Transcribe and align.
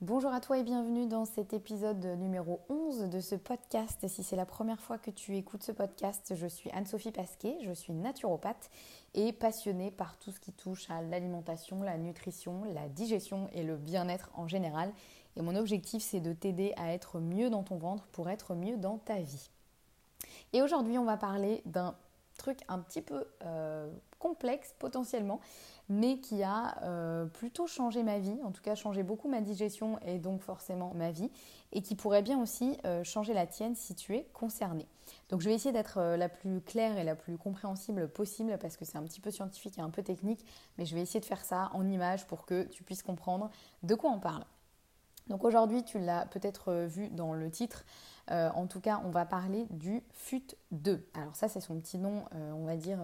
Bonjour 0.00 0.32
à 0.32 0.38
toi 0.38 0.56
et 0.56 0.62
bienvenue 0.62 1.08
dans 1.08 1.24
cet 1.24 1.52
épisode 1.52 2.04
numéro 2.20 2.60
11 2.68 3.10
de 3.10 3.18
ce 3.18 3.34
podcast. 3.34 4.06
Si 4.06 4.22
c'est 4.22 4.36
la 4.36 4.46
première 4.46 4.80
fois 4.80 4.96
que 4.96 5.10
tu 5.10 5.36
écoutes 5.36 5.64
ce 5.64 5.72
podcast, 5.72 6.34
je 6.36 6.46
suis 6.46 6.70
Anne-Sophie 6.70 7.10
Pasquet, 7.10 7.56
je 7.64 7.72
suis 7.72 7.92
naturopathe 7.92 8.70
et 9.14 9.32
passionnée 9.32 9.90
par 9.90 10.16
tout 10.18 10.30
ce 10.30 10.38
qui 10.38 10.52
touche 10.52 10.88
à 10.88 11.02
l'alimentation, 11.02 11.82
la 11.82 11.98
nutrition, 11.98 12.62
la 12.72 12.88
digestion 12.88 13.48
et 13.52 13.64
le 13.64 13.76
bien-être 13.76 14.30
en 14.34 14.46
général. 14.46 14.92
Et 15.34 15.42
mon 15.42 15.56
objectif, 15.56 16.00
c'est 16.00 16.20
de 16.20 16.32
t'aider 16.32 16.74
à 16.76 16.92
être 16.92 17.18
mieux 17.18 17.50
dans 17.50 17.64
ton 17.64 17.76
ventre 17.76 18.06
pour 18.12 18.30
être 18.30 18.54
mieux 18.54 18.76
dans 18.76 18.98
ta 18.98 19.18
vie. 19.18 19.50
Et 20.52 20.62
aujourd'hui, 20.62 20.96
on 20.96 21.06
va 21.06 21.16
parler 21.16 21.60
d'un 21.66 21.96
truc 22.38 22.60
un 22.68 22.78
petit 22.78 23.02
peu 23.02 23.26
euh, 23.44 23.92
complexe 24.18 24.74
potentiellement, 24.78 25.40
mais 25.90 26.18
qui 26.20 26.42
a 26.42 26.82
euh, 26.82 27.26
plutôt 27.26 27.66
changé 27.66 28.02
ma 28.02 28.18
vie, 28.18 28.38
en 28.44 28.50
tout 28.50 28.62
cas 28.62 28.74
changé 28.74 29.02
beaucoup 29.02 29.28
ma 29.28 29.42
digestion 29.42 29.98
et 30.06 30.18
donc 30.18 30.40
forcément 30.40 30.92
ma 30.94 31.10
vie, 31.10 31.30
et 31.72 31.82
qui 31.82 31.94
pourrait 31.94 32.22
bien 32.22 32.40
aussi 32.40 32.78
euh, 32.86 33.04
changer 33.04 33.34
la 33.34 33.46
tienne 33.46 33.74
si 33.74 33.94
tu 33.94 34.16
es 34.16 34.24
concerné. 34.32 34.86
Donc 35.28 35.40
je 35.42 35.48
vais 35.48 35.54
essayer 35.54 35.72
d'être 35.72 36.00
la 36.00 36.28
plus 36.28 36.60
claire 36.62 36.96
et 36.98 37.04
la 37.04 37.14
plus 37.14 37.36
compréhensible 37.36 38.08
possible 38.08 38.58
parce 38.58 38.76
que 38.76 38.84
c'est 38.84 38.98
un 38.98 39.04
petit 39.04 39.20
peu 39.20 39.30
scientifique 39.30 39.78
et 39.78 39.80
un 39.82 39.90
peu 39.90 40.02
technique, 40.02 40.44
mais 40.78 40.86
je 40.86 40.94
vais 40.94 41.02
essayer 41.02 41.20
de 41.20 41.24
faire 41.24 41.44
ça 41.44 41.70
en 41.74 41.86
images 41.86 42.26
pour 42.26 42.46
que 42.46 42.64
tu 42.64 42.82
puisses 42.82 43.02
comprendre 43.02 43.50
de 43.82 43.94
quoi 43.94 44.10
on 44.10 44.20
parle. 44.20 44.44
Donc 45.28 45.44
aujourd'hui, 45.44 45.84
tu 45.84 45.98
l'as 45.98 46.24
peut-être 46.26 46.86
vu 46.86 47.08
dans 47.10 47.34
le 47.34 47.50
titre, 47.50 47.84
en 48.30 48.66
tout 48.66 48.80
cas, 48.80 49.00
on 49.04 49.10
va 49.10 49.24
parler 49.24 49.66
du 49.70 50.02
FUT2. 50.14 51.00
Alors 51.14 51.34
ça, 51.34 51.48
c'est 51.48 51.60
son 51.60 51.78
petit 51.80 51.98
nom, 51.98 52.24
on 52.32 52.64
va 52.64 52.76
dire, 52.76 52.98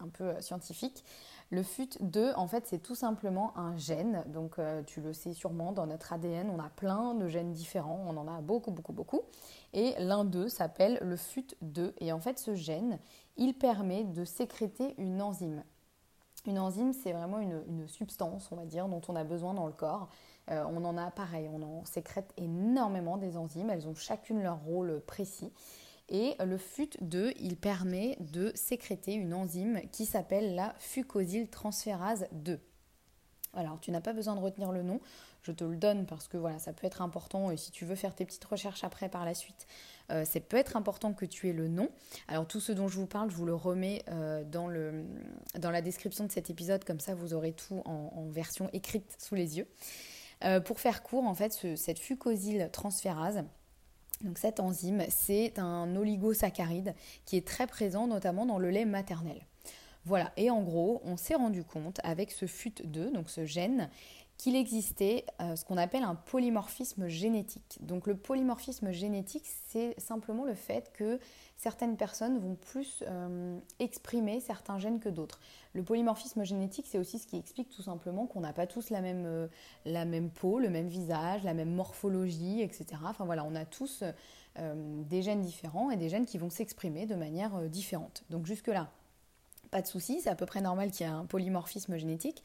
un 0.00 0.08
peu 0.08 0.40
scientifique. 0.40 1.04
Le 1.50 1.62
FUT2, 1.62 2.34
en 2.34 2.48
fait, 2.48 2.66
c'est 2.66 2.80
tout 2.80 2.96
simplement 2.96 3.56
un 3.56 3.76
gène. 3.76 4.24
Donc, 4.26 4.58
euh, 4.58 4.82
tu 4.82 5.00
le 5.00 5.12
sais 5.12 5.32
sûrement, 5.32 5.70
dans 5.70 5.86
notre 5.86 6.12
ADN, 6.12 6.50
on 6.50 6.58
a 6.58 6.68
plein 6.70 7.14
de 7.14 7.28
gènes 7.28 7.52
différents. 7.52 8.04
On 8.08 8.16
en 8.16 8.26
a 8.26 8.40
beaucoup, 8.40 8.72
beaucoup, 8.72 8.92
beaucoup. 8.92 9.22
Et 9.72 9.94
l'un 9.98 10.24
d'eux 10.24 10.48
s'appelle 10.48 10.98
le 11.02 11.14
FUT2. 11.14 11.92
Et 11.98 12.12
en 12.12 12.18
fait, 12.18 12.40
ce 12.40 12.56
gène, 12.56 12.98
il 13.36 13.54
permet 13.54 14.02
de 14.02 14.24
sécréter 14.24 14.94
une 14.98 15.22
enzyme. 15.22 15.62
Une 16.46 16.58
enzyme, 16.58 16.92
c'est 16.92 17.12
vraiment 17.12 17.38
une, 17.38 17.86
substance, 17.86 18.50
on 18.50 18.56
va 18.56 18.64
dire, 18.64 18.88
dont 18.88 19.02
on 19.06 19.14
a 19.14 19.22
besoin 19.22 19.54
dans 19.54 19.66
le 19.66 19.72
corps. 19.72 20.08
Euh, 20.50 20.64
on 20.70 20.84
en 20.84 20.96
a 20.96 21.10
pareil, 21.10 21.48
on 21.52 21.62
en 21.62 21.84
sécrète 21.84 22.32
énormément 22.36 23.16
des 23.16 23.36
enzymes. 23.36 23.70
Elles 23.70 23.88
ont 23.88 23.94
chacune 23.94 24.42
leur 24.42 24.60
rôle 24.60 25.00
précis. 25.06 25.52
Et 26.08 26.36
le 26.38 26.56
FUT2, 26.56 27.32
il 27.40 27.56
permet 27.56 28.16
de 28.20 28.52
sécréter 28.54 29.14
une 29.14 29.34
enzyme 29.34 29.80
qui 29.90 30.06
s'appelle 30.06 30.54
la 30.54 30.74
fucosyltransférase 30.78 32.28
2. 32.30 32.60
Alors, 33.54 33.80
tu 33.80 33.90
n'as 33.90 34.00
pas 34.00 34.12
besoin 34.12 34.36
de 34.36 34.40
retenir 34.40 34.70
le 34.70 34.82
nom, 34.82 35.00
je 35.42 35.52
te 35.52 35.64
le 35.64 35.76
donne 35.76 36.06
parce 36.06 36.28
que 36.28 36.36
voilà, 36.36 36.58
ça 36.58 36.72
peut 36.72 36.86
être 36.86 37.00
important 37.02 37.50
et 37.50 37.56
si 37.56 37.70
tu 37.70 37.84
veux 37.84 37.94
faire 37.94 38.14
tes 38.14 38.26
petites 38.26 38.44
recherches 38.44 38.84
après 38.84 39.08
par 39.08 39.24
la 39.24 39.32
suite, 39.32 39.66
euh, 40.10 40.24
c'est 40.26 40.40
peut-être 40.40 40.76
important 40.76 41.14
que 41.14 41.24
tu 41.24 41.48
aies 41.48 41.52
le 41.54 41.68
nom. 41.68 41.88
Alors, 42.28 42.46
tout 42.46 42.60
ce 42.60 42.72
dont 42.72 42.88
je 42.88 42.96
vous 42.96 43.06
parle, 43.06 43.30
je 43.30 43.36
vous 43.36 43.46
le 43.46 43.54
remets 43.54 44.04
euh, 44.08 44.44
dans 44.44 44.68
la 45.70 45.82
description 45.82 46.24
de 46.24 46.32
cet 46.32 46.50
épisode, 46.50 46.84
comme 46.84 47.00
ça 47.00 47.14
vous 47.14 47.32
aurez 47.32 47.52
tout 47.52 47.82
en, 47.86 48.26
version 48.28 48.68
écrite 48.72 49.16
sous 49.18 49.34
les 49.34 49.56
yeux. 49.58 49.66
Euh, 50.44 50.60
pour 50.60 50.80
faire 50.80 51.02
court, 51.02 51.24
en 51.24 51.34
fait, 51.34 51.76
cette 51.76 51.98
fucosyltransférase, 51.98 53.44
donc 54.22 54.38
cette 54.38 54.60
enzyme, 54.60 55.04
c'est 55.08 55.58
un 55.58 55.94
oligosaccharide 55.96 56.94
qui 57.24 57.36
est 57.36 57.46
très 57.46 57.66
présent 57.66 58.06
notamment 58.06 58.46
dans 58.46 58.58
le 58.58 58.70
lait 58.70 58.84
maternel. 58.84 59.46
Voilà, 60.04 60.32
et 60.36 60.50
en 60.50 60.62
gros, 60.62 61.00
on 61.04 61.16
s'est 61.16 61.34
rendu 61.34 61.64
compte 61.64 62.00
avec 62.04 62.30
ce 62.30 62.46
FUT2, 62.46 63.12
donc 63.12 63.28
ce 63.28 63.44
gène, 63.44 63.90
qu'il 64.38 64.54
existait 64.54 65.24
euh, 65.40 65.56
ce 65.56 65.64
qu'on 65.64 65.78
appelle 65.78 66.02
un 66.02 66.14
polymorphisme 66.14 67.08
génétique. 67.08 67.78
Donc 67.80 68.06
le 68.06 68.16
polymorphisme 68.16 68.92
génétique, 68.92 69.44
c'est 69.68 69.98
simplement 69.98 70.44
le 70.44 70.54
fait 70.54 70.92
que 70.92 71.18
certaines 71.56 71.96
personnes 71.96 72.38
vont 72.38 72.54
plus 72.54 73.02
euh, 73.06 73.58
exprimer 73.78 74.40
certains 74.40 74.78
gènes 74.78 75.00
que 75.00 75.08
d'autres. 75.08 75.40
Le 75.72 75.82
polymorphisme 75.82 76.44
génétique, 76.44 76.86
c'est 76.86 76.98
aussi 76.98 77.18
ce 77.18 77.26
qui 77.26 77.38
explique 77.38 77.70
tout 77.70 77.82
simplement 77.82 78.26
qu'on 78.26 78.40
n'a 78.40 78.52
pas 78.52 78.66
tous 78.66 78.90
la 78.90 79.00
même, 79.00 79.24
euh, 79.26 79.48
la 79.86 80.04
même 80.04 80.30
peau, 80.30 80.58
le 80.58 80.68
même 80.68 80.88
visage, 80.88 81.42
la 81.44 81.54
même 81.54 81.74
morphologie, 81.74 82.60
etc. 82.60 82.86
Enfin 83.04 83.24
voilà, 83.24 83.44
on 83.44 83.54
a 83.54 83.64
tous 83.64 84.04
des 85.10 85.20
gènes 85.20 85.42
différents 85.42 85.90
et 85.90 85.98
des 85.98 86.08
gènes 86.08 86.24
qui 86.24 86.38
vont 86.38 86.48
s'exprimer 86.48 87.04
de 87.04 87.14
manière 87.14 87.60
différente. 87.68 88.24
Donc 88.30 88.46
jusque-là, 88.46 88.90
pas 89.70 89.82
de 89.82 89.86
souci, 89.86 90.20
c'est 90.22 90.30
à 90.30 90.34
peu 90.34 90.46
près 90.46 90.62
normal 90.62 90.90
qu'il 90.90 91.06
y 91.06 91.08
ait 91.08 91.12
un 91.12 91.26
polymorphisme 91.26 91.98
génétique. 91.98 92.42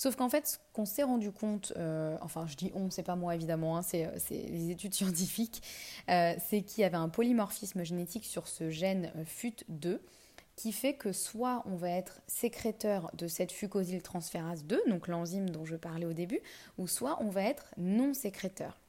Sauf 0.00 0.16
qu'en 0.16 0.30
fait, 0.30 0.46
ce 0.46 0.56
qu'on 0.72 0.86
s'est 0.86 1.02
rendu 1.02 1.30
compte, 1.30 1.74
euh, 1.76 2.16
enfin 2.22 2.46
je 2.46 2.56
dis 2.56 2.72
on, 2.74 2.88
c'est 2.88 3.02
pas 3.02 3.16
moi 3.16 3.34
évidemment, 3.34 3.76
hein, 3.76 3.82
c'est, 3.82 4.10
les 4.30 4.70
études 4.70 4.94
scientifiques, 4.94 5.62
euh, 6.08 6.32
c'est 6.48 6.62
qu'il 6.62 6.80
y 6.80 6.84
avait 6.84 6.96
un 6.96 7.10
polymorphisme 7.10 7.84
génétique 7.84 8.24
sur 8.24 8.48
ce 8.48 8.70
gène 8.70 9.12
euh, 9.16 9.24
FUT2 9.24 9.98
qui 10.56 10.72
fait 10.72 10.94
que 10.94 11.12
soit 11.12 11.62
on 11.66 11.76
va 11.76 11.90
être 11.90 12.22
sécréteur 12.28 13.10
de 13.12 13.28
cette 13.28 13.52
fucosyltransférase 13.52 14.64
2, 14.64 14.84
donc 14.88 15.06
l'enzyme 15.06 15.50
dont 15.50 15.66
je 15.66 15.76
parlais 15.76 16.06
au 16.06 16.14
début, 16.14 16.40
ou 16.78 16.86
soit 16.86 17.18
on 17.20 17.28
va 17.28 17.42
être 17.42 17.66
non 17.76 18.14
sécréteur. 18.14 18.80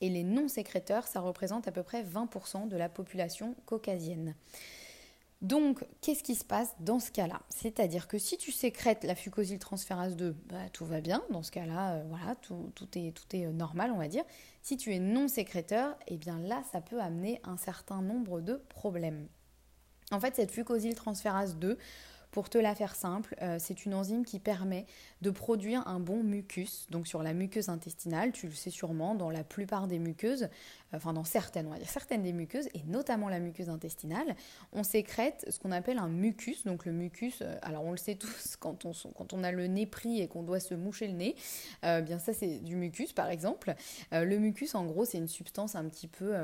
Et 0.00 0.08
les 0.08 0.24
non 0.24 0.48
sécréteurs, 0.48 1.06
ça 1.06 1.20
représente 1.20 1.68
à 1.68 1.70
peu 1.70 1.82
près 1.82 2.02
20% 2.02 2.68
de 2.68 2.76
la 2.78 2.88
population 2.88 3.54
caucasienne. 3.66 4.34
Donc, 5.42 5.84
qu'est-ce 6.00 6.22
qui 6.22 6.34
se 6.34 6.44
passe 6.44 6.74
dans 6.80 6.98
ce 7.00 7.10
cas-là? 7.10 7.42
C'est-à-dire 7.50 8.08
que 8.08 8.18
si 8.18 8.38
tu 8.38 8.50
sécrètes 8.50 9.04
la 9.04 9.14
fucosyltransférase 9.14 10.16
2, 10.16 10.34
bah, 10.46 10.56
tout 10.72 10.86
va 10.86 11.00
bien. 11.00 11.22
Dans 11.30 11.42
ce 11.42 11.50
cas-là, 11.50 11.96
euh, 11.96 12.04
voilà, 12.08 12.34
tout, 12.36 12.72
est, 12.94 13.44
euh, 13.44 13.52
normal, 13.52 13.90
on 13.92 13.98
va 13.98 14.08
dire. 14.08 14.24
Si 14.62 14.76
tu 14.76 14.94
es 14.94 14.98
non 14.98 15.28
sécréteur, 15.28 15.96
eh 16.06 16.16
bien 16.16 16.38
là, 16.38 16.62
ça 16.72 16.80
peut 16.80 17.00
amener 17.00 17.40
un 17.44 17.56
certain 17.56 18.00
nombre 18.00 18.40
de 18.40 18.54
problèmes. 18.70 19.28
En 20.12 20.20
fait, 20.20 20.36
cette 20.36 20.50
fucosyltransférase 20.50 21.56
2, 21.56 21.78
pour 22.34 22.50
te 22.50 22.58
la 22.58 22.74
faire 22.74 22.96
simple, 22.96 23.36
euh, 23.42 23.58
c'est 23.60 23.86
une 23.86 23.94
enzyme 23.94 24.24
qui 24.24 24.40
permet 24.40 24.86
de 25.22 25.30
produire 25.30 25.86
un 25.86 26.00
bon 26.00 26.24
mucus, 26.24 26.88
donc 26.90 27.06
sur 27.06 27.22
la 27.22 27.32
muqueuse 27.32 27.68
intestinale, 27.68 28.32
tu 28.32 28.48
le 28.48 28.52
sais 28.52 28.70
sûrement, 28.70 29.14
dans 29.14 29.30
la 29.30 29.44
plupart 29.44 29.86
des 29.86 30.00
muqueuses, 30.00 30.48
enfin 30.92 31.12
dans 31.12 31.22
certaines, 31.22 31.68
on 31.68 31.70
va 31.70 31.78
dire 31.78 31.88
certaines 31.88 32.24
des 32.24 32.32
muqueuses, 32.32 32.66
et 32.74 32.82
notamment 32.88 33.28
la 33.28 33.38
muqueuse 33.38 33.68
intestinale, 33.68 34.34
on 34.72 34.82
sécrète 34.82 35.46
ce 35.48 35.60
qu'on 35.60 35.70
appelle 35.70 35.98
un 35.98 36.08
mucus. 36.08 36.64
Donc 36.64 36.86
le 36.86 36.92
mucus, 36.92 37.38
euh, 37.40 37.54
alors 37.62 37.84
on 37.84 37.92
le 37.92 37.96
sait 37.98 38.16
tous, 38.16 38.56
quand 38.58 38.84
on, 38.84 38.90
quand 39.16 39.32
on 39.32 39.44
a 39.44 39.52
le 39.52 39.68
nez 39.68 39.86
pris 39.86 40.20
et 40.20 40.26
qu'on 40.26 40.42
doit 40.42 40.58
se 40.58 40.74
moucher 40.74 41.06
le 41.06 41.14
nez, 41.14 41.36
euh, 41.84 42.00
bien 42.00 42.18
ça 42.18 42.32
c'est 42.32 42.58
du 42.58 42.74
mucus 42.74 43.12
par 43.12 43.30
exemple. 43.30 43.76
le 44.10 44.38
mucus 44.38 44.74
en 44.74 44.86
gros 44.86 45.04
c'est 45.04 45.18
une 45.18 45.28
substance 45.28 45.76
un 45.76 45.84
petit 45.88 46.08
peu 46.08 46.34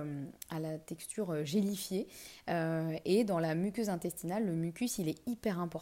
à 0.50 0.60
la 0.60 0.78
texture 0.78 1.44
gélifiée, 1.44 2.06
et 2.46 3.24
dans 3.24 3.40
la 3.40 3.56
muqueuse 3.56 3.88
intestinale, 3.88 4.46
le 4.46 4.52
mucus 4.52 4.98
il 4.98 5.08
est 5.08 5.18
hyper 5.26 5.58
important 5.58 5.79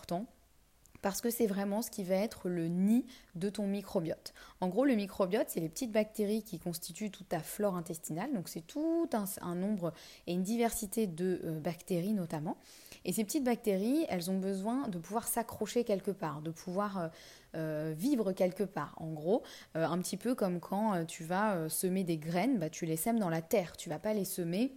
parce 1.02 1.20
que 1.20 1.30
c'est 1.30 1.46
vraiment 1.46 1.82
ce 1.82 1.90
qui 1.90 2.02
va 2.02 2.16
être 2.16 2.48
le 2.48 2.68
nid 2.68 3.04
de 3.34 3.48
ton 3.50 3.66
microbiote. 3.66 4.34
En 4.60 4.68
gros, 4.68 4.84
le 4.84 4.94
microbiote, 4.94 5.46
c'est 5.48 5.60
les 5.60 5.68
petites 5.68 5.92
bactéries 5.92 6.42
qui 6.42 6.58
constituent 6.58 7.10
toute 7.10 7.28
ta 7.28 7.40
flore 7.40 7.76
intestinale, 7.76 8.32
donc 8.34 8.48
c'est 8.48 8.66
tout 8.66 9.08
un, 9.12 9.54
nombre 9.54 9.92
et 10.26 10.32
une 10.32 10.42
diversité 10.42 11.06
de 11.06 11.40
euh, 11.44 11.60
bactéries 11.60 12.14
notamment. 12.14 12.56
Et 13.04 13.12
ces 13.12 13.24
petites 13.24 13.44
bactéries, 13.44 14.06
elles 14.08 14.30
ont 14.30 14.38
besoin 14.38 14.88
de 14.88 14.98
pouvoir 14.98 15.28
s'accrocher 15.28 15.84
quelque 15.84 16.10
part, 16.10 16.42
de 16.42 16.50
pouvoir 16.50 16.98
euh, 16.98 17.08
euh, 17.54 17.94
vivre 17.96 18.32
quelque 18.32 18.64
part. 18.64 18.94
En 18.98 19.12
gros, 19.12 19.42
un 19.74 19.98
petit 19.98 20.16
peu 20.16 20.34
comme 20.34 20.60
quand 20.60 21.06
tu 21.06 21.24
vas 21.24 21.68
semer 21.68 22.04
des 22.04 22.18
graines, 22.18 22.58
bah, 22.58 22.68
tu 22.68 22.86
les 22.86 22.96
sèmes 22.96 23.18
dans 23.18 23.30
la 23.30 23.40
terre, 23.40 23.76
tu 23.76 23.88
vas 23.88 23.98
pas 23.98 24.14
les 24.14 24.24
semer 24.24 24.74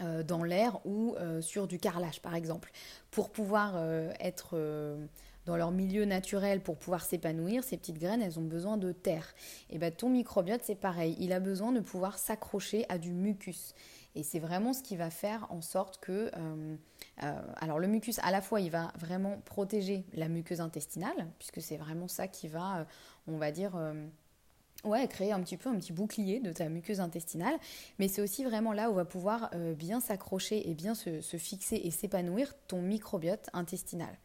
dans 0.00 0.42
l'air 0.42 0.84
ou 0.84 1.14
sur 1.40 1.66
du 1.66 1.78
carrelage 1.78 2.20
par 2.20 2.34
exemple. 2.34 2.72
Pour 3.10 3.30
pouvoir 3.30 3.76
être 4.18 4.56
dans 5.46 5.56
leur 5.56 5.70
milieu 5.70 6.04
naturel 6.04 6.62
pour 6.62 6.76
pouvoir 6.76 7.04
s'épanouir, 7.04 7.64
ces 7.64 7.76
petites 7.76 7.98
graines, 7.98 8.22
elles 8.22 8.38
ont 8.38 8.44
besoin 8.44 8.76
de 8.76 8.92
terre. 8.92 9.34
Et 9.70 9.78
bien 9.78 9.90
ton 9.90 10.08
microbiote, 10.08 10.62
c'est 10.64 10.74
pareil, 10.74 11.16
il 11.20 11.32
a 11.32 11.40
besoin 11.40 11.72
de 11.72 11.80
pouvoir 11.80 12.18
s'accrocher 12.18 12.86
à 12.88 12.98
du 12.98 13.12
mucus. 13.12 13.74
Et 14.16 14.22
c'est 14.22 14.38
vraiment 14.38 14.72
ce 14.72 14.82
qui 14.82 14.96
va 14.96 15.10
faire 15.10 15.46
en 15.50 15.60
sorte 15.60 15.98
que... 16.00 16.30
Euh, 16.36 16.76
euh, 17.22 17.42
alors 17.56 17.78
le 17.78 17.88
mucus, 17.88 18.18
à 18.20 18.30
la 18.30 18.40
fois, 18.40 18.60
il 18.60 18.70
va 18.70 18.92
vraiment 18.98 19.40
protéger 19.44 20.04
la 20.12 20.28
muqueuse 20.28 20.60
intestinale, 20.60 21.28
puisque 21.38 21.60
c'est 21.60 21.76
vraiment 21.76 22.08
ça 22.08 22.28
qui 22.28 22.48
va, 22.48 22.78
euh, 22.78 22.84
on 23.26 23.38
va 23.38 23.50
dire... 23.50 23.76
Ouais, 24.84 25.08
créer 25.08 25.32
un 25.32 25.40
petit 25.40 25.56
peu 25.56 25.70
un 25.70 25.76
petit 25.76 25.92
bouclier 25.92 26.40
de 26.40 26.52
ta 26.52 26.68
muqueuse 26.68 27.00
intestinale, 27.00 27.54
mais 27.98 28.06
c'est 28.08 28.20
aussi 28.20 28.44
vraiment 28.44 28.72
là 28.72 28.90
où 28.90 28.94
va 28.94 29.06
pouvoir 29.06 29.50
bien 29.76 30.00
s'accrocher 30.00 30.68
et 30.68 30.74
bien 30.74 30.94
se, 30.94 31.20
fixer 31.38 31.76
et 31.76 31.90
s'épanouir 31.90 32.52
ton 32.68 32.82
microbiote 32.82 33.48
intestinal. 33.54 34.18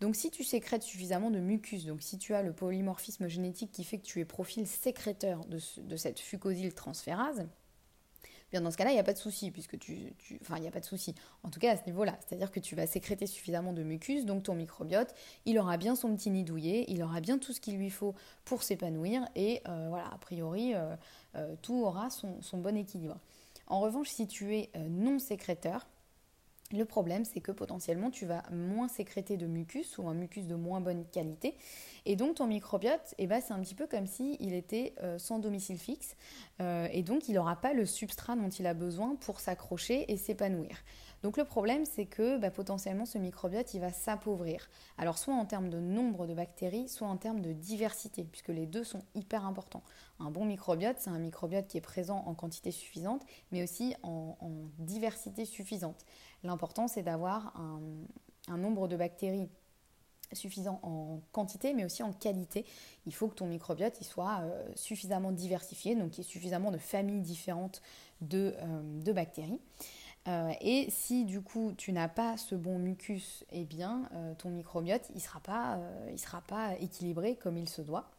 Donc 0.00 0.16
si 0.16 0.30
tu 0.30 0.44
sécrètes 0.44 0.82
suffisamment 0.82 1.30
de 1.30 1.38
mucus, 1.38 1.84
donc 1.84 2.00
si 2.02 2.16
tu 2.16 2.34
as 2.34 2.42
le 2.42 2.52
polymorphisme 2.52 3.28
génétique 3.28 3.70
qui 3.70 3.84
fait 3.84 3.98
que 3.98 4.06
tu 4.06 4.20
es 4.20 4.24
profil 4.24 4.66
sécréteur 4.66 5.44
de, 5.44 5.96
cette 5.96 6.18
fucosyltransférase, 6.18 7.46
bien 8.50 8.60
dans 8.60 8.70
ce 8.70 8.76
cas-là, 8.76 8.90
il 8.90 8.94
n'y 8.94 9.00
a 9.00 9.04
pas 9.04 9.12
de 9.12 9.18
souci, 9.18 9.50
puisque 9.50 9.78
tu, 9.78 10.12
Enfin, 10.40 10.56
il 10.56 10.62
n'y 10.62 10.68
a 10.68 10.70
pas 10.70 10.80
de 10.80 10.84
souci. 10.84 11.14
En 11.42 11.50
tout 11.50 11.60
cas, 11.60 11.72
à 11.72 11.76
ce 11.76 11.84
niveau-là. 11.86 12.18
C'est-à-dire 12.20 12.50
que 12.50 12.60
tu 12.60 12.74
vas 12.74 12.86
sécréter 12.86 13.26
suffisamment 13.26 13.72
de 13.72 13.82
mucus, 13.82 14.24
donc 14.24 14.44
ton 14.44 14.54
microbiote, 14.54 15.14
il 15.46 15.58
aura 15.58 15.76
bien 15.76 15.94
son 15.94 16.14
petit 16.14 16.30
nid 16.30 16.44
douillet, 16.44 16.84
il 16.88 17.02
aura 17.02 17.20
bien 17.20 17.38
tout 17.38 17.52
ce 17.52 17.60
qu'il 17.60 17.76
lui 17.76 17.90
faut 17.90 18.14
pour 18.44 18.62
s'épanouir, 18.62 19.24
et 19.36 19.62
euh, 19.68 19.86
voilà, 19.88 20.08
a 20.12 20.18
priori, 20.18 20.74
euh, 20.74 20.96
euh, 21.36 21.54
tout 21.62 21.82
aura 21.82 22.10
son, 22.10 22.40
son, 22.42 22.58
bon 22.58 22.76
équilibre. 22.76 23.18
En 23.66 23.80
revanche, 23.80 24.08
si 24.08 24.26
tu 24.26 24.56
es 24.56 24.70
non 24.88 25.18
sécréteur, 25.18 25.86
le 26.72 26.84
problème, 26.84 27.24
c'est 27.24 27.40
que 27.40 27.52
potentiellement, 27.52 28.10
tu 28.10 28.26
vas 28.26 28.42
moins 28.50 28.88
sécréter 28.88 29.36
de 29.36 29.46
mucus 29.46 29.98
ou 29.98 30.08
un 30.08 30.14
mucus 30.14 30.46
de 30.46 30.54
moins 30.54 30.80
bonne 30.80 31.04
qualité. 31.12 31.56
Et 32.06 32.16
donc, 32.16 32.36
ton 32.36 32.46
microbiote, 32.46 33.14
eh 33.18 33.26
ben, 33.26 33.40
c'est 33.40 33.52
un 33.52 33.60
petit 33.60 33.74
peu 33.74 33.86
comme 33.86 34.06
s'il 34.06 34.54
était 34.54 34.94
euh, 35.02 35.18
sans 35.18 35.38
domicile 35.38 35.78
fixe. 35.78 36.16
Euh, 36.60 36.88
et 36.92 37.02
donc, 37.02 37.28
il 37.28 37.34
n'aura 37.34 37.56
pas 37.56 37.74
le 37.74 37.86
substrat 37.86 38.36
dont 38.36 38.48
il 38.48 38.66
a 38.66 38.74
besoin 38.74 39.16
pour 39.16 39.40
s'accrocher 39.40 40.10
et 40.12 40.16
s'épanouir. 40.16 40.76
Donc 41.22 41.36
le 41.36 41.44
problème, 41.44 41.84
c'est 41.84 42.06
que 42.06 42.38
bah, 42.38 42.50
potentiellement 42.50 43.04
ce 43.04 43.18
microbiote, 43.18 43.74
il 43.74 43.80
va 43.80 43.92
s'appauvrir. 43.92 44.68
Alors 44.96 45.18
soit 45.18 45.34
en 45.34 45.44
termes 45.44 45.68
de 45.68 45.78
nombre 45.78 46.26
de 46.26 46.34
bactéries, 46.34 46.88
soit 46.88 47.08
en 47.08 47.16
termes 47.16 47.40
de 47.40 47.52
diversité, 47.52 48.24
puisque 48.24 48.48
les 48.48 48.66
deux 48.66 48.84
sont 48.84 49.02
hyper 49.14 49.44
importants. 49.44 49.82
Un 50.18 50.30
bon 50.30 50.44
microbiote, 50.44 50.96
c'est 50.98 51.10
un 51.10 51.18
microbiote 51.18 51.66
qui 51.66 51.76
est 51.76 51.82
présent 51.82 52.22
en 52.26 52.34
quantité 52.34 52.70
suffisante, 52.70 53.24
mais 53.52 53.62
aussi 53.62 53.94
en, 54.02 54.36
diversité 54.78 55.44
suffisante. 55.44 56.04
L'important, 56.42 56.88
c'est 56.88 57.02
d'avoir 57.02 57.54
un, 57.56 58.56
nombre 58.56 58.88
de 58.88 58.96
bactéries 58.96 59.48
suffisant 60.32 60.80
en 60.82 61.20
quantité 61.32 61.74
mais 61.74 61.84
aussi 61.84 62.02
en 62.02 62.12
qualité. 62.12 62.64
Il 63.04 63.14
faut 63.14 63.28
que 63.28 63.34
ton 63.34 63.46
microbiote 63.46 64.02
soit 64.02 64.40
euh, 64.42 64.68
suffisamment 64.74 65.32
diversifié, 65.32 65.94
donc 65.96 66.10
qu'il 66.10 66.24
y 66.24 66.26
ait 66.26 66.30
suffisamment 66.30 66.70
de 66.70 66.78
familles 66.78 67.20
différentes 67.20 67.82
de 68.20 68.54
euh, 68.58 69.12
bactéries. 69.12 69.60
Euh, 70.28 70.52
et 70.60 70.86
si 70.90 71.24
du 71.24 71.40
coup 71.40 71.72
tu 71.76 71.92
n'as 71.92 72.08
pas 72.08 72.36
ce 72.36 72.54
bon 72.54 72.78
mucus, 72.78 73.44
eh 73.52 73.64
bien 73.64 74.08
euh, 74.12 74.34
ton 74.34 74.50
microbiote 74.50 75.10
il 75.14 75.20
sera 75.20 75.40
pas, 75.40 75.76
euh, 75.76 76.16
sera 76.16 76.42
pas 76.42 76.76
équilibré 76.78 77.36
comme 77.36 77.56
il 77.56 77.68
se 77.68 77.80
doit. 77.80 78.10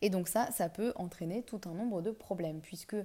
Et 0.00 0.10
donc 0.10 0.28
ça, 0.28 0.50
ça 0.52 0.68
peut 0.68 0.92
entraîner 0.96 1.42
tout 1.42 1.60
un 1.66 1.74
nombre 1.74 2.02
de 2.02 2.10
problèmes 2.10 2.60
puisque 2.60 2.96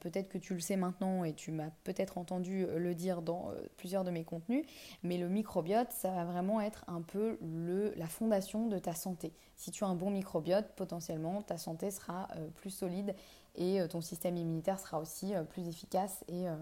peut-être 0.00 0.28
que 0.28 0.36
tu 0.36 0.52
le 0.52 0.60
sais 0.60 0.76
maintenant 0.76 1.24
et 1.24 1.32
tu 1.32 1.50
m'as 1.50 1.70
peut-être 1.84 2.18
entendu 2.18 2.66
le 2.66 2.94
dire 2.94 3.22
dans 3.22 3.50
plusieurs 3.76 4.04
de 4.04 4.10
mes 4.10 4.24
contenus, 4.24 4.66
mais 5.02 5.16
le 5.16 5.28
microbiote, 5.28 5.90
ça 5.90 6.10
va 6.10 6.24
vraiment 6.24 6.60
être 6.60 6.84
un 6.86 7.00
peu 7.00 7.38
le, 7.40 7.94
la 7.96 8.06
fondation 8.06 8.66
de 8.68 8.78
ta 8.78 8.94
santé. 8.94 9.32
Si 9.56 9.70
tu 9.70 9.84
as 9.84 9.86
un 9.86 9.94
bon 9.94 10.10
microbiote, 10.10 10.72
potentiellement 10.76 11.40
ta 11.42 11.56
santé 11.56 11.90
sera 11.90 12.28
plus 12.56 12.70
solide 12.70 13.14
et 13.54 13.80
euh, 13.80 13.88
ton 13.88 14.00
système 14.00 14.36
immunitaire 14.36 14.78
sera 14.78 15.00
aussi 15.00 15.34
euh, 15.34 15.42
plus 15.44 15.68
efficace 15.68 16.24
euh, 16.30 16.56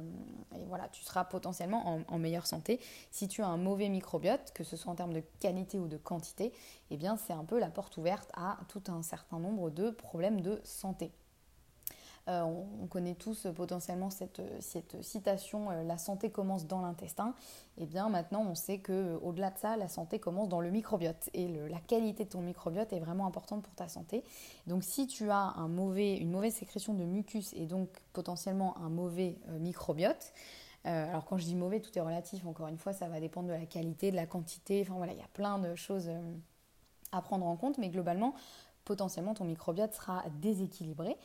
et, 0.55 0.65
voilà, 0.67 0.89
tu 0.89 1.03
seras 1.03 1.25
potentiellement 1.25 2.03
en, 2.07 2.19
meilleure 2.19 2.47
santé. 2.47 2.81
Si 3.11 3.29
tu 3.29 3.43
as 3.43 3.47
un 3.47 3.57
mauvais 3.57 3.89
microbiote, 3.89 4.53
que 4.55 4.65
ce 4.65 4.77
soit 4.77 4.93
en 4.93 4.95
termes 4.95 5.13
de 5.13 5.23
qualité 5.41 5.79
ou 5.79 5.89
de 5.89 5.97
quantité, 5.97 6.53
eh 6.91 6.97
bien 6.97 7.17
c'est 7.17 7.33
un 7.33 7.45
peu 7.45 7.59
la 7.59 7.69
porte 7.69 7.97
ouverte 7.97 8.31
à 8.35 8.59
tout 8.69 8.83
un 8.89 9.03
certain 9.03 9.39
nombre 9.39 9.71
de 9.71 9.91
problèmes 9.91 10.41
de 10.41 10.61
santé. 10.65 11.13
Euh, 12.29 12.43
on, 12.43 12.87
connaît 12.87 13.17
tous 13.17 13.47
euh, 13.47 13.53
potentiellement 13.53 14.09
cette, 14.09 14.41
citation 15.01 15.73
euh, 15.73 15.83
La 15.83 15.99
santé 15.99 16.31
commence 16.31 16.69
dans 16.69 16.81
l'intestin. 16.81 17.35
Et 17.79 17.83
eh 17.83 17.87
bien 17.87 18.09
maintenant, 18.11 18.45
on 18.49 18.55
sait 18.55 18.79
que 18.79 19.19
au-delà 19.23 19.51
de 19.51 19.59
ça, 19.59 19.77
la 19.77 19.89
santé 19.89 20.21
commence 20.21 20.49
dans 20.49 20.61
le 20.61 20.71
microbiote. 20.71 21.31
Et 21.35 21.49
la 21.49 21.81
qualité 21.81 22.25
de 22.25 22.29
ton 22.29 22.41
microbiote 22.41 22.93
est 22.93 23.01
vraiment 23.01 23.27
importante 23.27 23.63
pour 23.63 23.75
ta 23.75 23.89
santé. 23.89 24.23
Donc 24.69 24.85
si 24.85 25.09
tu 25.09 25.31
as 25.31 25.55
une 25.57 26.31
mauvaise 26.31 26.55
sécrétion 26.55 26.95
de 26.95 27.03
mucus 27.03 27.53
et 27.55 27.67
donc 27.67 27.89
potentiellement 28.13 28.77
un 28.79 28.89
mauvais 28.89 29.39
microbiote, 29.59 30.33
alors 30.85 31.25
quand 31.25 31.39
je 31.39 31.45
dis 31.45 31.55
mauvais, 31.55 31.81
tout 31.81 31.97
est 31.99 32.03
relatif. 32.03 32.45
Encore 32.47 32.69
une 32.69 32.77
fois, 32.77 32.93
ça 32.93 33.09
va 33.09 33.21
dépendre 33.21 33.49
de 33.49 33.55
la 33.55 33.67
qualité, 33.67 34.11
de 34.11 34.17
la 34.17 34.27
quantité. 34.27 34.83
Enfin 34.83 34.95
voilà, 34.95 35.13
il 35.13 35.19
y 35.19 35.23
a 35.23 35.29
plein 35.33 35.59
de 35.59 35.75
choses 35.75 36.11
à 37.11 37.23
prendre 37.23 37.47
en 37.47 37.57
compte. 37.57 37.79
Mais 37.79 37.89
globalement, 37.89 38.35
potentiellement, 38.85 39.33
ton 39.33 39.45
microbiote 39.45 39.95
sera 39.95 40.25
déséquilibré 40.43 41.17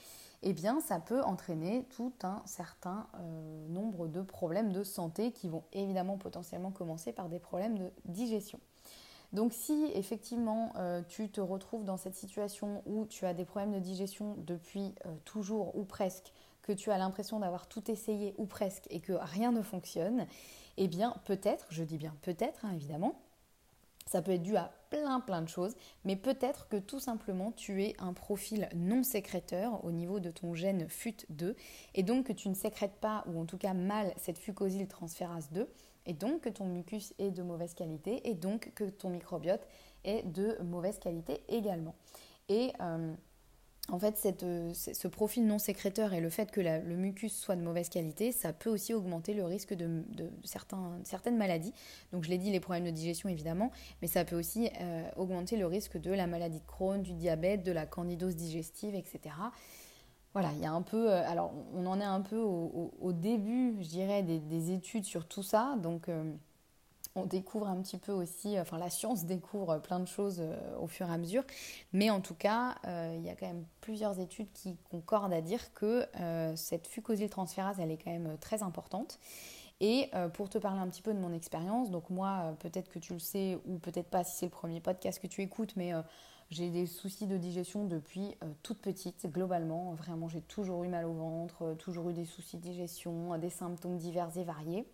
eh 0.43 0.53
bien 0.53 0.79
ça 0.79 0.99
peut 0.99 1.21
entraîner 1.23 1.85
tout 1.89 2.13
un 2.23 2.41
certain 2.45 3.07
euh, 3.15 3.67
nombre 3.69 4.07
de 4.07 4.21
problèmes 4.21 4.71
de 4.71 4.83
santé 4.83 5.31
qui 5.31 5.49
vont 5.49 5.63
évidemment 5.73 6.17
potentiellement 6.17 6.71
commencer 6.71 7.11
par 7.11 7.29
des 7.29 7.39
problèmes 7.39 7.77
de 7.77 7.91
digestion. 8.05 8.59
Donc 9.33 9.51
si 9.51 9.91
effectivement 9.93 10.71
euh, 10.77 11.01
tu 11.07 11.29
te 11.29 11.41
retrouves 11.41 11.83
dans 11.83 11.97
cette 11.97 12.15
situation 12.15 12.81
où 12.85 13.05
tu 13.05 13.25
as 13.25 13.33
des 13.33 13.45
problèmes 13.45 13.73
de 13.73 13.79
digestion 13.79 14.35
depuis 14.37 14.95
euh, 15.05 15.15
toujours 15.25 15.75
ou 15.75 15.83
presque, 15.83 16.33
que 16.61 16.71
tu 16.71 16.91
as 16.91 16.97
l'impression 16.97 17.39
d'avoir 17.39 17.67
tout 17.67 17.89
essayé 17.89 18.33
ou 18.37 18.45
presque 18.45 18.85
et 18.89 18.99
que 18.99 19.13
rien 19.13 19.51
ne 19.51 19.61
fonctionne, 19.61 20.27
eh 20.77 20.87
bien 20.87 21.15
peut-être, 21.25 21.65
je 21.69 21.83
dis 21.83 21.97
bien 21.97 22.15
peut-être 22.21 22.65
hein, 22.65 22.71
évidemment, 22.73 23.19
ça 24.05 24.21
peut 24.21 24.31
être 24.31 24.43
dû 24.43 24.55
à 24.55 24.71
plein 24.89 25.19
plein 25.19 25.41
de 25.41 25.49
choses, 25.49 25.75
mais 26.05 26.15
peut-être 26.15 26.67
que 26.67 26.77
tout 26.77 26.99
simplement 26.99 27.51
tu 27.51 27.83
es 27.83 27.95
un 27.99 28.13
profil 28.13 28.69
non 28.75 29.03
sécréteur 29.03 29.83
au 29.83 29.91
niveau 29.91 30.19
de 30.19 30.31
ton 30.31 30.53
gène 30.53 30.85
FUT2 30.85 31.55
et 31.95 32.03
donc 32.03 32.27
que 32.27 32.33
tu 32.33 32.49
ne 32.49 32.53
sécrètes 32.53 32.97
pas 32.99 33.23
ou 33.27 33.39
en 33.39 33.45
tout 33.45 33.57
cas 33.57 33.73
mal 33.73 34.13
cette 34.17 34.37
fucosyltransférase 34.37 35.49
2 35.51 35.67
et 36.05 36.13
donc 36.13 36.41
que 36.41 36.49
ton 36.49 36.65
mucus 36.65 37.13
est 37.19 37.31
de 37.31 37.43
mauvaise 37.43 37.73
qualité 37.73 38.27
et 38.29 38.33
donc 38.33 38.71
que 38.73 38.85
ton 38.85 39.09
microbiote 39.09 39.67
est 40.03 40.23
de 40.23 40.57
mauvaise 40.63 40.99
qualité 40.99 41.41
également. 41.49 41.95
Et 42.49 42.71
euh, 42.81 43.13
en 43.89 43.99
fait, 43.99 44.43
euh, 44.43 44.73
ce 44.73 45.07
profil 45.07 45.47
non 45.47 45.59
sécréteur 45.59 46.13
et 46.13 46.19
le 46.19 46.29
fait 46.29 46.51
que 46.51 46.59
le 46.59 46.95
mucus 46.95 47.33
soit 47.33 47.55
de 47.55 47.61
mauvaise 47.61 47.87
qualité, 47.87 48.33
ça 48.33 48.51
peut 48.51 48.69
aussi 48.69 48.93
augmenter 48.93 49.33
le 49.33 49.45
risque 49.45 49.73
de, 49.73 50.03
certaines 50.43 51.37
maladies. 51.37 51.73
Donc, 52.11 52.25
je 52.25 52.29
l'ai 52.29 52.37
dit, 52.37 52.51
les 52.51 52.59
problèmes 52.59 52.83
de 52.83 52.91
digestion 52.91 53.29
évidemment, 53.29 53.71
mais 54.01 54.07
ça 54.09 54.25
peut 54.25 54.37
aussi 54.37 54.69
euh, 54.81 55.09
augmenter 55.15 55.55
le 55.55 55.65
risque 55.65 55.97
de 55.97 56.11
la 56.11 56.27
maladie 56.27 56.59
de 56.59 56.65
Crohn, 56.65 57.01
du 57.01 57.13
diabète, 57.13 57.63
de 57.63 57.71
la 57.71 57.85
candidose 57.85 58.35
digestive, 58.35 58.93
etc. 58.93 59.35
Voilà, 60.33 60.51
il 60.51 60.59
y 60.59 60.65
a 60.65 60.71
un 60.71 60.81
peu. 60.81 61.09
Euh, 61.09 61.25
alors, 61.25 61.53
on 61.73 61.85
en 61.85 62.01
est 62.01 62.05
un 62.05 62.21
peu 62.21 62.39
au, 62.39 63.13
début, 63.13 63.77
je 63.79 63.87
dirais, 63.87 64.21
des, 64.21 64.71
études 64.71 65.05
sur 65.05 65.27
tout 65.29 65.43
ça. 65.43 65.77
Donc, 65.81 66.09
on 67.17 67.25
découvre 67.25 67.67
un 67.67 67.81
petit 67.81 67.97
peu 67.97 68.11
aussi, 68.11 68.57
euh, 68.57 68.61
enfin 68.61 68.77
la 68.77 68.89
science 68.89 69.25
découvre 69.25 69.79
plein 69.79 69.99
de 69.99 70.07
choses 70.07 70.39
euh, 70.39 70.55
au 70.79 70.87
fur 70.87 71.09
et 71.09 71.13
à 71.13 71.17
mesure, 71.17 71.43
mais 71.91 72.09
en 72.09 72.21
tout 72.21 72.35
cas, 72.35 72.75
euh, 72.85 73.15
il 73.17 73.25
y 73.25 73.29
a 73.29 73.35
quand 73.35 73.47
même 73.47 73.65
plusieurs 73.81 74.19
études 74.19 74.51
qui 74.53 74.77
concordent 74.89 75.33
à 75.33 75.41
dire 75.41 75.73
que 75.73 76.05
cette 76.55 76.87
fucosyltransférase, 76.87 77.79
elle 77.79 77.91
est 77.91 77.97
quand 77.97 78.11
même 78.11 78.37
très 78.39 78.63
importante. 78.63 79.19
Et 79.79 80.09
pour 80.33 80.49
te 80.49 80.57
parler 80.57 80.79
un 80.79 80.87
petit 80.87 81.01
peu 81.01 81.13
de 81.13 81.19
mon 81.19 81.31
expérience, 81.31 81.89
donc 81.89 82.09
moi, 82.09 82.55
peut-être 82.59 82.89
que 82.89 82.99
tu 82.99 83.13
le 83.13 83.19
sais 83.19 83.57
ou 83.65 83.77
peut-être 83.77 84.09
pas 84.09 84.23
si 84.23 84.35
c'est 84.35 84.45
le 84.47 84.51
premier 84.51 84.81
podcast 84.81 85.21
que 85.21 85.27
tu 85.27 85.41
écoutes, 85.41 85.75
mais 85.77 85.93
j'ai 86.49 86.69
des 86.69 86.85
soucis 86.85 87.27
de 87.27 87.37
digestion 87.37 87.85
depuis 87.85 88.35
toute 88.63 88.79
petite, 88.79 89.27
globalement. 89.31 89.93
Vraiment, 89.93 90.27
j'ai 90.27 90.41
toujours 90.41 90.83
eu 90.83 90.89
mal 90.89 91.05
au 91.05 91.13
ventre, 91.13 91.75
toujours 91.79 92.09
eu 92.09 92.13
des 92.13 92.25
soucis 92.25 92.57
de 92.57 92.63
digestion, 92.63 93.37
des 93.37 93.49
symptômes 93.49 93.97
divers 93.97 94.35
et 94.37 94.43
variés. 94.43 94.85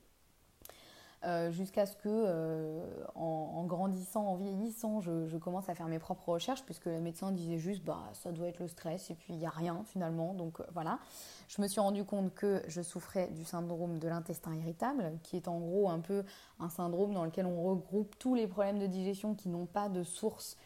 Euh, 1.25 1.51
jusqu'à 1.51 1.85
ce 1.85 1.95
que, 1.95 2.09
euh, 2.09 2.85
en, 3.15 3.63
grandissant, 3.63 4.25
en 4.25 4.35
vieillissant, 4.35 4.99
je, 4.99 5.37
commence 5.37 5.69
à 5.69 5.75
faire 5.75 5.87
mes 5.87 5.99
propres 5.99 6.29
recherches, 6.29 6.63
puisque 6.63 6.87
les 6.87 6.99
médecins 6.99 7.31
disaient 7.31 7.57
juste, 7.57 7.83
bah, 7.83 8.03
ça 8.13 8.31
doit 8.31 8.47
être 8.47 8.59
le 8.59 8.67
stress, 8.67 9.09
et 9.09 9.15
puis 9.15 9.33
il 9.33 9.37
n'y 9.37 9.45
a 9.45 9.49
rien 9.49 9.83
finalement. 9.85 10.33
Donc 10.33 10.59
euh, 10.59 10.65
voilà, 10.73 10.99
je 11.47 11.61
me 11.61 11.67
suis 11.67 11.79
rendu 11.79 12.03
compte 12.03 12.33
que 12.33 12.61
je 12.67 12.81
souffrais 12.81 13.29
du 13.29 13.45
syndrome 13.45 13.99
de 13.99 14.07
l'intestin 14.09 14.53
irritable, 14.53 15.13
qui 15.23 15.37
est 15.37 15.47
en 15.47 15.59
gros 15.59 15.89
un 15.89 15.99
peu 15.99 16.25
un 16.59 16.69
syndrome 16.69 17.13
dans 17.13 17.23
lequel 17.23 17.45
on 17.45 17.63
regroupe 17.63 18.17
tous 18.19 18.35
les 18.35 18.47
problèmes 18.47 18.79
de 18.79 18.87
digestion 18.87 19.33
qui 19.33 19.47
n'ont 19.47 19.65
pas 19.65 19.87
de 19.87 20.03
source 20.03 20.57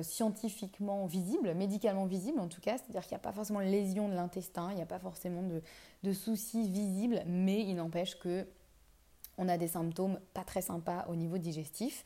scientifiquement 0.00 1.04
visible, 1.04 1.52
médicalement 1.52 2.06
visible 2.06 2.40
en 2.40 2.48
tout 2.48 2.62
cas, 2.62 2.78
c'est-à-dire 2.78 3.02
qu'il 3.02 3.10
n'y 3.10 3.20
a 3.20 3.24
pas 3.24 3.32
forcément 3.32 3.60
de 3.60 3.66
lésion 3.66 4.08
de 4.08 4.14
l'intestin, 4.14 4.70
il 4.70 4.76
n'y 4.76 4.82
a 4.82 4.86
pas 4.86 4.98
forcément 4.98 5.42
de, 6.02 6.12
soucis 6.14 6.66
visibles, 6.66 7.22
mais 7.26 7.60
il 7.60 7.74
n'empêche 7.74 8.18
que 8.18 8.46
on 9.38 9.48
a 9.48 9.56
des 9.58 9.68
symptômes 9.68 10.18
pas 10.34 10.44
très 10.44 10.62
sympas 10.62 11.06
au 11.08 11.16
niveau 11.16 11.38
digestif. 11.38 12.04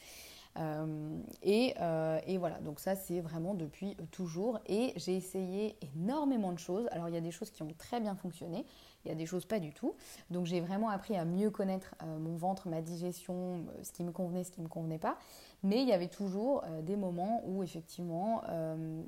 Euh, 0.58 1.18
euh, 1.46 2.20
et, 2.26 2.38
voilà, 2.38 2.58
donc 2.60 2.80
ça 2.80 2.96
c'est 2.96 3.20
vraiment 3.20 3.54
depuis 3.54 3.96
toujours. 4.10 4.60
Et 4.66 4.92
j'ai 4.96 5.16
essayé 5.16 5.76
énormément 5.94 6.52
de 6.52 6.58
choses. 6.58 6.88
Alors 6.92 7.08
il 7.08 7.14
y 7.14 7.18
a 7.18 7.20
des 7.20 7.30
choses 7.30 7.50
qui 7.50 7.62
ont 7.62 7.74
très 7.78 8.00
bien 8.00 8.14
fonctionné, 8.14 8.64
il 9.04 9.08
y 9.08 9.12
a 9.12 9.14
des 9.14 9.26
choses 9.26 9.44
pas 9.44 9.58
du 9.58 9.72
tout. 9.72 9.94
Donc 10.30 10.46
j'ai 10.46 10.60
vraiment 10.60 10.88
appris 10.88 11.16
à 11.16 11.24
mieux 11.24 11.50
connaître 11.50 11.94
euh, 12.02 12.18
mon 12.18 12.36
ventre, 12.36 12.68
ma 12.68 12.80
digestion, 12.80 13.66
ce 13.82 13.92
qui 13.92 14.02
me 14.02 14.12
convenait, 14.12 14.44
ce 14.44 14.50
qui 14.50 14.60
me 14.60 14.68
convenait 14.68 14.98
pas. 14.98 15.18
Mais 15.62 15.82
il 15.82 15.88
y 15.88 15.92
avait 15.92 16.08
toujours 16.08 16.62
des 16.82 16.96
moments 16.96 17.42
où 17.46 17.62
effectivement 17.62 18.42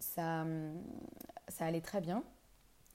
ça 0.00 0.44
allait 1.60 1.82
très 1.82 2.00
bien 2.00 2.24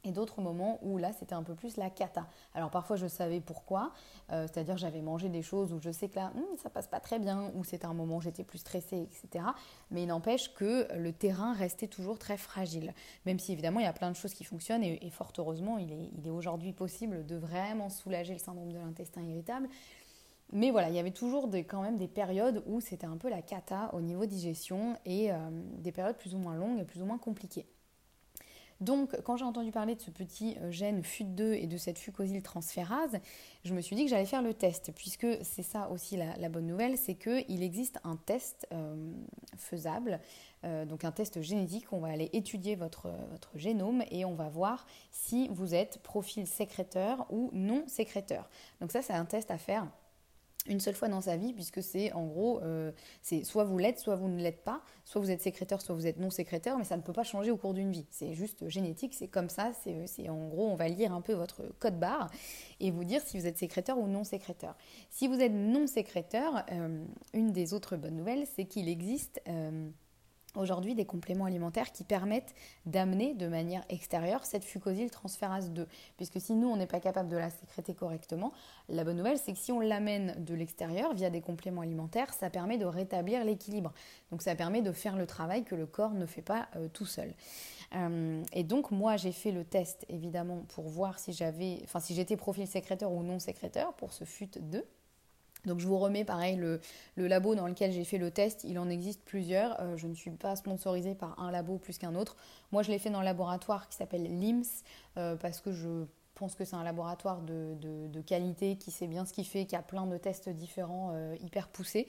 et 0.03 0.11
d'autres 0.11 0.41
moments 0.41 0.79
où 0.81 0.97
là 0.97 1.11
c'était 1.13 1.35
un 1.35 1.43
peu 1.43 1.55
plus 1.55 1.77
la 1.77 1.89
cata. 1.89 2.27
Alors 2.53 2.69
parfois 2.69 2.95
je 2.95 3.07
savais 3.07 3.39
pourquoi, 3.39 3.93
euh, 4.31 4.47
c'est-à-dire 4.47 4.77
j'avais 4.77 5.01
mangé 5.01 5.29
des 5.29 5.41
choses 5.41 5.73
où 5.73 5.79
je 5.79 5.91
sais 5.91 6.09
que 6.09 6.15
là 6.15 6.31
hmm, 6.35 6.57
ça 6.61 6.69
passe 6.69 6.87
pas 6.87 6.99
très 6.99 7.19
bien, 7.19 7.51
ou 7.55 7.63
c'était 7.63 7.85
un 7.85 7.93
moment 7.93 8.17
où 8.17 8.21
j'étais 8.21 8.43
plus 8.43 8.59
stressée, 8.59 9.01
etc. 9.01 9.45
Mais 9.91 10.03
il 10.03 10.07
n'empêche 10.07 10.53
que 10.53 10.87
le 10.95 11.13
terrain 11.13 11.53
restait 11.53 11.87
toujours 11.87 12.19
très 12.19 12.37
fragile. 12.37 12.93
Même 13.25 13.39
si 13.39 13.51
évidemment 13.51 13.79
il 13.79 13.83
y 13.83 13.87
a 13.87 13.93
plein 13.93 14.11
de 14.11 14.15
choses 14.15 14.33
qui 14.33 14.43
fonctionnent 14.43 14.83
et, 14.83 15.09
fort 15.09 15.31
heureusement 15.37 15.77
il 15.77 15.91
est, 16.25 16.29
aujourd'hui 16.29 16.73
possible 16.73 17.25
de 17.25 17.35
vraiment 17.35 17.89
soulager 17.89 18.33
le 18.33 18.39
syndrome 18.39 18.71
de 18.71 18.79
l'intestin 18.79 19.21
irritable. 19.21 19.69
Mais 20.51 20.69
voilà, 20.69 20.89
il 20.89 20.95
y 20.95 20.99
avait 20.99 21.11
toujours 21.11 21.49
quand 21.67 21.81
même 21.81 21.97
des 21.97 22.07
périodes 22.07 22.63
où 22.67 22.79
c'était 22.79 23.07
un 23.07 23.17
peu 23.17 23.29
la 23.29 23.41
cata 23.41 23.89
au 23.93 24.01
niveau 24.01 24.25
digestion 24.25 24.97
et 25.05 25.31
euh, 25.31 25.37
des 25.79 25.91
périodes 25.91 26.17
plus 26.17 26.35
ou 26.35 26.37
moins 26.37 26.55
longues 26.55 26.79
et 26.79 26.83
plus 26.83 27.01
ou 27.01 27.05
moins 27.05 27.17
compliquées. 27.17 27.65
Donc, 28.81 29.15
quand 29.23 29.37
j'ai 29.37 29.45
entendu 29.45 29.71
parler 29.71 29.95
de 29.95 30.01
ce 30.01 30.11
petit 30.11 30.57
euh, 30.61 30.71
gène 30.71 31.01
FUT2 31.01 31.53
et 31.53 31.67
de 31.67 31.77
cette 31.77 31.97
fucosyltransférase, 31.99 33.19
je 33.63 33.73
me 33.73 33.81
suis 33.81 33.95
dit 33.95 34.03
que 34.03 34.09
j'allais 34.09 34.25
faire 34.25 34.41
le 34.41 34.53
test, 34.53 34.91
puisque 34.95 35.27
c'est 35.41 35.63
ça 35.63 35.89
aussi 35.89 36.17
la, 36.17 36.49
bonne 36.49 36.67
nouvelle, 36.67 36.97
c'est 36.97 37.15
qu'il 37.15 37.63
existe 37.63 37.99
un 38.03 38.15
test 38.15 38.67
euh, 38.73 38.95
faisable, 39.57 40.19
euh, 40.65 40.85
donc 40.85 41.05
un 41.05 41.11
test 41.11 41.41
génétique. 41.41 41.91
On 41.91 41.99
va 41.99 42.09
aller 42.09 42.29
étudier 42.33 42.75
votre 42.75 43.07
génome 43.55 44.03
et 44.11 44.25
on 44.25 44.35
va 44.35 44.49
voir 44.49 44.85
si 45.11 45.47
vous 45.49 45.73
êtes 45.75 45.99
profil 45.99 46.47
sécréteur 46.47 47.25
ou 47.29 47.49
non 47.53 47.83
sécréteur. 47.87 48.49
Donc 48.81 48.91
ça, 48.91 49.01
c'est 49.01 49.13
un 49.13 49.25
test 49.25 49.51
à 49.51 49.57
faire 49.57 49.87
une 50.67 50.79
seule 50.79 50.95
fois 50.95 51.09
dans 51.09 51.21
sa 51.21 51.35
vie, 51.35 51.53
puisque 51.53 51.83
c'est 51.83 52.13
en 52.13 52.25
gros, 52.25 52.61
euh, 52.61 52.91
c'est 53.21 53.43
soit 53.43 53.63
vous 53.63 53.77
l'êtes, 53.77 53.99
soit 53.99 54.15
vous 54.15 54.29
ne 54.29 54.41
l'êtes 54.41 54.63
pas, 54.63 54.81
soit 55.03 55.19
vous 55.19 55.31
êtes 55.31 55.41
sécréteur, 55.41 55.81
soit 55.81 55.95
vous 55.95 56.07
êtes 56.07 56.17
non 56.17 56.29
sécréteur, 56.29 56.77
mais 56.77 56.83
ça 56.83 56.95
ne 56.97 57.01
peut 57.01 57.13
pas 57.13 57.23
changer 57.23 57.51
au 57.51 57.57
cours 57.57 57.73
d'une 57.73 57.91
vie. 57.91 58.05
C'est 58.09 58.33
juste 58.33 58.67
génétique, 58.69 59.13
c'est 59.13 59.27
comme 59.27 59.49
ça, 59.49 59.71
c'est 59.73 60.29
en 60.29 60.47
gros, 60.47 60.67
on 60.67 60.75
va 60.75 60.87
lire 60.87 61.13
un 61.13 61.21
peu 61.21 61.33
votre 61.33 61.63
code 61.79 61.99
barre 61.99 62.31
et 62.79 62.91
vous 62.91 63.03
dire 63.03 63.21
si 63.25 63.37
vous 63.37 63.47
êtes 63.47 63.57
sécréteur 63.57 63.97
ou 63.97 64.07
non 64.07 64.23
sécréteur. 64.23 64.75
Si 65.09 65.27
vous 65.27 65.39
êtes 65.39 65.51
non 65.51 65.87
sécréteur, 65.87 66.65
euh, 66.71 67.03
une 67.33 67.51
des 67.51 67.73
autres 67.73 67.97
bonnes 67.97 68.15
nouvelles, 68.15 68.45
c'est 68.55 68.65
qu'il 68.65 68.87
existe... 68.87 69.41
Euh, 69.47 69.89
aujourd'hui 70.55 70.95
des 70.95 71.05
compléments 71.05 71.45
alimentaires 71.45 71.91
qui 71.91 72.03
permettent 72.03 72.53
d'amener 72.85 73.33
de 73.33 73.47
manière 73.47 73.83
extérieure 73.89 74.45
cette 74.45 74.63
fucosyltransférase 74.63 75.71
2. 75.71 75.87
Puisque 76.17 76.39
si 76.39 76.53
nous, 76.53 76.67
on 76.67 76.77
n'est 76.77 76.87
pas 76.87 76.99
capable 76.99 77.29
de 77.29 77.37
la 77.37 77.49
sécréter 77.49 77.93
correctement, 77.93 78.53
la 78.89 79.03
bonne 79.03 79.17
nouvelle, 79.17 79.37
c'est 79.37 79.53
que 79.53 79.59
si 79.59 79.71
on 79.71 79.79
l'amène 79.79 80.35
de 80.43 80.53
l'extérieur 80.53 81.13
via 81.13 81.29
des 81.29 81.41
compléments 81.41 81.81
alimentaires, 81.81 82.33
ça 82.33 82.49
permet 82.49 82.77
de 82.77 82.85
rétablir 82.85 83.43
l'équilibre. 83.43 83.93
Donc 84.31 84.41
ça 84.41 84.55
permet 84.55 84.81
de 84.81 84.91
faire 84.91 85.15
le 85.15 85.25
travail 85.25 85.63
que 85.63 85.75
le 85.75 85.85
corps 85.85 86.13
ne 86.13 86.25
fait 86.25 86.41
pas 86.41 86.67
euh, 86.75 86.87
tout 86.87 87.05
seul. 87.05 87.33
Euh, 87.95 88.43
et 88.53 88.63
donc 88.63 88.91
moi, 88.91 89.17
j'ai 89.17 89.31
fait 89.31 89.51
le 89.51 89.63
test, 89.63 90.05
évidemment, 90.09 90.63
pour 90.69 90.87
voir 90.87 91.19
si 91.19 91.33
j'avais, 91.33 91.79
enfin 91.83 91.99
si 91.99 92.15
j'étais 92.15 92.37
profil 92.37 92.67
sécréteur 92.67 93.11
ou 93.11 93.23
non 93.23 93.39
sécréteur 93.39 93.93
pour 93.93 94.13
ce 94.13 94.23
FUT2. 94.23 94.83
Donc 95.65 95.79
je 95.79 95.87
vous 95.87 95.97
remets 95.97 96.25
pareil 96.25 96.55
le, 96.55 96.79
labo 97.17 97.55
dans 97.55 97.67
lequel 97.67 97.91
j'ai 97.91 98.03
fait 98.03 98.17
le 98.17 98.31
test, 98.31 98.63
il 98.63 98.77
en 98.79 98.89
existe 98.89 99.21
plusieurs. 99.23 99.79
Euh, 99.81 99.97
je 99.97 100.07
ne 100.07 100.13
suis 100.13 100.31
pas 100.31 100.55
sponsorisée 100.55 101.15
par 101.15 101.39
un 101.39 101.51
labo 101.51 101.77
plus 101.77 101.97
qu'un 101.97 102.15
autre. 102.15 102.35
Moi 102.71 102.83
je 102.83 102.91
l'ai 102.91 102.99
fait 102.99 103.09
dans 103.09 103.19
le 103.19 103.25
laboratoire 103.25 103.87
qui 103.87 103.95
s'appelle 103.95 104.23
LIMS 104.23 104.63
euh, 105.17 105.35
parce 105.35 105.61
que 105.61 105.71
je 105.71 106.05
pense 106.35 106.55
que 106.55 106.65
c'est 106.65 106.75
un 106.75 106.83
laboratoire 106.83 107.41
de, 107.41 108.21
qualité 108.25 108.75
qui 108.77 108.91
sait 108.91 109.07
bien 109.07 109.25
ce 109.25 109.33
qu'il 109.33 109.45
fait, 109.45 109.65
qui 109.65 109.75
a 109.75 109.81
plein 109.81 110.07
de 110.07 110.17
tests 110.17 110.49
différents 110.49 111.11
euh, 111.13 111.35
hyper 111.41 111.67
poussés. 111.67 112.07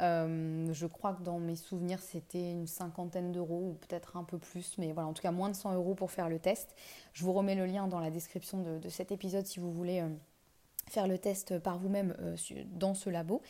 je 0.00 0.86
crois 0.86 1.12
que 1.14 1.22
dans 1.22 1.38
mes 1.38 1.54
souvenirs 1.54 2.00
c'était 2.00 2.50
une 2.50 2.66
cinquantaine 2.66 3.30
d'euros 3.30 3.70
ou 3.70 3.74
peut-être 3.74 4.16
un 4.16 4.24
peu 4.24 4.38
plus, 4.38 4.76
mais 4.78 4.92
voilà 4.92 5.08
en 5.08 5.12
tout 5.12 5.22
cas 5.22 5.30
moins 5.30 5.48
de 5.48 5.54
100 5.54 5.74
euros 5.74 5.94
pour 5.94 6.10
faire 6.10 6.28
le 6.28 6.38
test. 6.38 6.74
Je 7.12 7.24
vous 7.24 7.32
remets 7.32 7.54
le 7.54 7.66
lien 7.66 7.86
dans 7.86 8.00
la 8.00 8.10
description 8.10 8.60
de, 8.60 8.78
de 8.78 8.88
cet 8.88 9.12
épisode 9.12 9.46
si 9.46 9.60
vous 9.60 9.72
voulez 9.72 10.02
faire 10.92 11.06
le 11.06 11.18
test 11.18 11.58
par 11.58 11.78
vous-même 11.78 12.14
euh, 12.20 12.36
dans 12.72 12.94
ce 12.94 13.10
labo. 13.10 13.42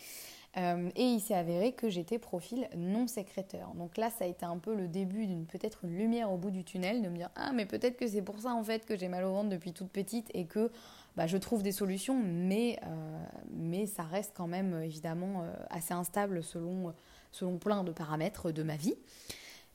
Euh, 0.56 0.90
et 0.97 1.04
il 1.04 1.20
s'est 1.20 1.35
avéré 1.35 1.73
que 1.73 1.88
j'étais 1.88 2.18
profil 2.18 2.68
non 2.76 3.06
sécréteur. 3.06 3.73
Donc 3.75 3.97
là, 3.97 4.11
ça 4.11 4.25
a 4.25 4.26
été 4.26 4.44
un 4.44 4.59
peu 4.59 4.75
le 4.75 4.88
début 4.88 5.26
d'une 5.26 5.47
peut-être 5.47 5.85
une 5.85 5.97
lumière 5.97 6.32
au 6.32 6.37
bout 6.37 6.50
du 6.50 6.64
tunnel, 6.64 7.02
de 7.02 7.09
me 7.09 7.16
dire 7.16 7.30
ah 7.37 7.52
mais 7.52 7.66
peut-être 7.66 7.97
que 7.97 8.06
c'est 8.06 8.23
pour 8.23 8.40
ça 8.40 8.52
en 8.52 8.64
fait 8.64 8.85
que 8.85 8.97
j'ai 8.97 9.06
mal 9.06 9.25
au 9.25 9.32
ventre 9.32 9.49
depuis 9.49 9.73
toute 9.73 9.90
petite 9.90 10.28
et 10.35 10.47
que 10.47 10.73
bah, 11.16 11.28
je 11.28 11.37
trouve 11.37 11.62
des 11.62 11.70
solutions, 11.70 12.20
mais, 12.20 12.80
euh, 12.85 13.25
mais 13.52 13.87
ça 13.87 14.02
reste 14.02 14.32
quand 14.37 14.49
même 14.49 14.82
évidemment 14.82 15.44
assez 15.70 15.94
instable 15.94 16.42
selon, 16.42 16.92
selon 17.30 17.59
plein 17.59 17.85
de 17.85 17.92
paramètres 17.92 18.50
de 18.50 18.64
ma 18.64 18.76
vie, 18.76 18.94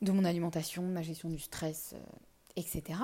de 0.02 0.12
mon 0.12 0.26
alimentation, 0.26 0.82
de 0.82 0.92
ma 0.92 1.02
gestion 1.02 1.30
du 1.30 1.40
stress, 1.40 1.96
etc. 2.58 3.00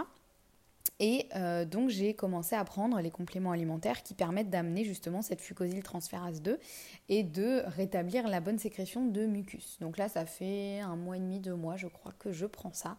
Et 1.04 1.28
euh, 1.36 1.66
donc 1.66 1.90
j'ai 1.90 2.14
commencé 2.14 2.56
à 2.56 2.64
prendre 2.64 3.02
les 3.02 3.10
compléments 3.10 3.52
alimentaires 3.52 4.04
qui 4.04 4.14
permettent 4.14 4.52
d'amener 4.52 4.84
justement 4.84 5.24
cette 5.24 5.42
fucosyltransférase 5.42 6.44
2 6.44 6.60
et 7.10 7.24
de 7.24 7.64
rétablir 7.66 8.28
la 8.28 8.40
bonne 8.40 8.60
sécrétion 8.60 9.08
de 9.08 9.26
mucus. 9.26 9.80
Donc 9.80 9.98
là 9.98 10.10
ça 10.10 10.28
fait 10.28 10.80
un 10.80 10.96
mois 10.96 11.18
et 11.18 11.20
demi, 11.20 11.40
deux 11.40 11.56
mois 11.56 11.76
je 11.76 11.88
crois 11.88 12.14
que 12.20 12.32
je 12.32 12.46
prends 12.46 12.72
ça. 12.72 12.98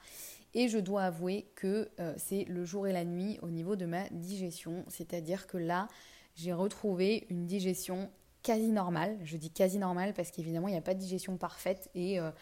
Et 0.53 0.69
je 0.69 0.79
dois 0.79 1.05
avouer 1.05 1.47
que 1.55 1.91
euh, 2.01 2.13
c'est 2.17 2.45
le 2.45 2.65
jour 2.65 2.89
et 2.89 2.93
la 2.93 3.05
nuit 3.05 3.39
au 3.41 3.51
niveau 3.51 3.77
de 3.77 3.87
ma 3.87 4.09
digestion. 4.11 4.85
C'est-à-dire 4.89 5.47
que 5.47 5.57
là 5.57 5.87
j'ai 6.35 6.53
retrouvé 6.53 7.29
une 7.31 7.47
digestion 7.47 8.11
quasi 8.43 8.73
normale. 8.73 9.17
Je 9.23 9.37
dis 9.37 9.51
quasi 9.51 9.79
normale 9.79 10.13
parce 10.13 10.33
qu'évidemment 10.33 10.67
il 10.67 10.73
n'y 10.73 10.79
a 10.79 10.83
pas 10.83 10.95
de 10.95 10.99
digestion 10.99 11.37
parfaite 11.37 11.89
et, 11.95 12.19
euh, 12.19 12.33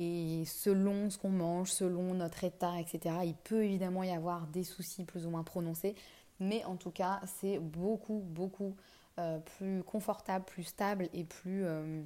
et 0.00 0.44
selon 0.46 1.10
ce 1.10 1.18
qu'on 1.18 1.30
mange, 1.30 1.72
selon 1.72 2.14
notre 2.14 2.44
état, 2.44 2.78
etc., 2.80 3.16
il 3.24 3.34
peut 3.34 3.64
évidemment 3.64 4.04
y 4.04 4.10
avoir 4.10 4.46
des 4.46 4.62
soucis 4.62 5.04
plus 5.04 5.26
ou 5.26 5.30
moins 5.30 5.42
prononcés. 5.42 5.96
Mais 6.38 6.64
en 6.64 6.76
tout 6.76 6.92
cas, 6.92 7.20
c'est 7.26 7.58
beaucoup, 7.58 8.22
beaucoup 8.24 8.76
euh, 9.18 9.40
plus 9.40 9.82
confortable, 9.82 10.44
plus 10.44 10.62
stable 10.62 11.08
et 11.12 11.24
plus 11.24 11.64
euh, 11.64 12.02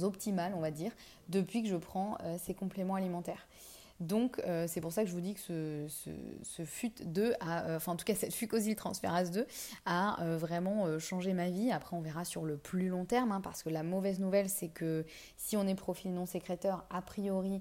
optimal, 0.00 0.54
on 0.54 0.60
va 0.60 0.70
dire, 0.70 0.92
depuis 1.28 1.64
que 1.64 1.68
je 1.68 1.76
prends 1.76 2.16
euh, 2.22 2.36
ces 2.38 2.54
compléments 2.54 2.94
alimentaires. 2.94 3.48
Donc 4.00 4.40
euh, 4.46 4.64
c'est 4.66 4.80
pour 4.80 4.92
ça 4.92 5.02
que 5.04 5.10
je 5.10 5.14
vous 5.14 5.20
dis 5.20 5.34
que 5.34 5.40
ce, 5.40 5.86
ce, 6.42 6.62
FUT2, 6.62 7.34
a, 7.40 7.66
euh, 7.66 7.76
enfin 7.76 7.92
en 7.92 7.96
tout 7.96 8.06
cas 8.06 8.14
cette 8.14 8.32
fucosyltransférase 8.32 9.30
2 9.30 9.46
a 9.84 10.22
euh, 10.22 10.38
vraiment 10.38 10.98
changé 10.98 11.34
ma 11.34 11.50
vie. 11.50 11.70
Après 11.70 11.94
on 11.94 12.00
verra 12.00 12.24
sur 12.24 12.44
le 12.44 12.56
plus 12.56 12.88
long 12.88 13.04
terme, 13.04 13.30
hein, 13.30 13.42
parce 13.42 13.62
que 13.62 13.68
la 13.68 13.82
mauvaise 13.82 14.18
nouvelle 14.18 14.48
c'est 14.48 14.68
que 14.68 15.04
si 15.36 15.56
on 15.58 15.66
est 15.66 15.74
profil 15.74 16.14
non 16.14 16.24
sécréteur, 16.24 16.86
a 16.88 17.02
priori 17.02 17.60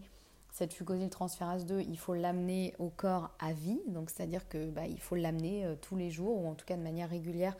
cette 0.51 0.73
fucosyltransférase 0.73 1.65
2, 1.65 1.81
il 1.81 1.97
faut 1.97 2.15
l'amener 2.15 2.73
au 2.79 2.89
corps 2.89 3.31
à 3.39 3.53
vie, 3.53 3.79
donc 3.87 4.09
c'est-à-dire 4.09 4.47
que 4.47 4.69
bah, 4.69 4.87
il 4.87 4.99
faut 4.99 5.15
l'amener 5.15 5.65
tous 5.81 5.95
les 5.95 6.09
jours 6.09 6.41
ou 6.41 6.47
en 6.47 6.55
tout 6.55 6.65
cas 6.65 6.75
de 6.75 6.81
manière 6.81 7.09
régulière, 7.09 7.55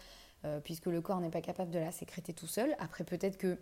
puisque 0.64 0.88
le 0.88 1.00
corps 1.00 1.22
n'est 1.22 1.30
pas 1.30 1.42
capable 1.42 1.70
de 1.70 1.78
la 1.78 1.92
sécréter 1.92 2.34
tout 2.34 2.48
seul. 2.48 2.76
Après 2.80 3.04
peut-être 3.04 3.38
que 3.38 3.60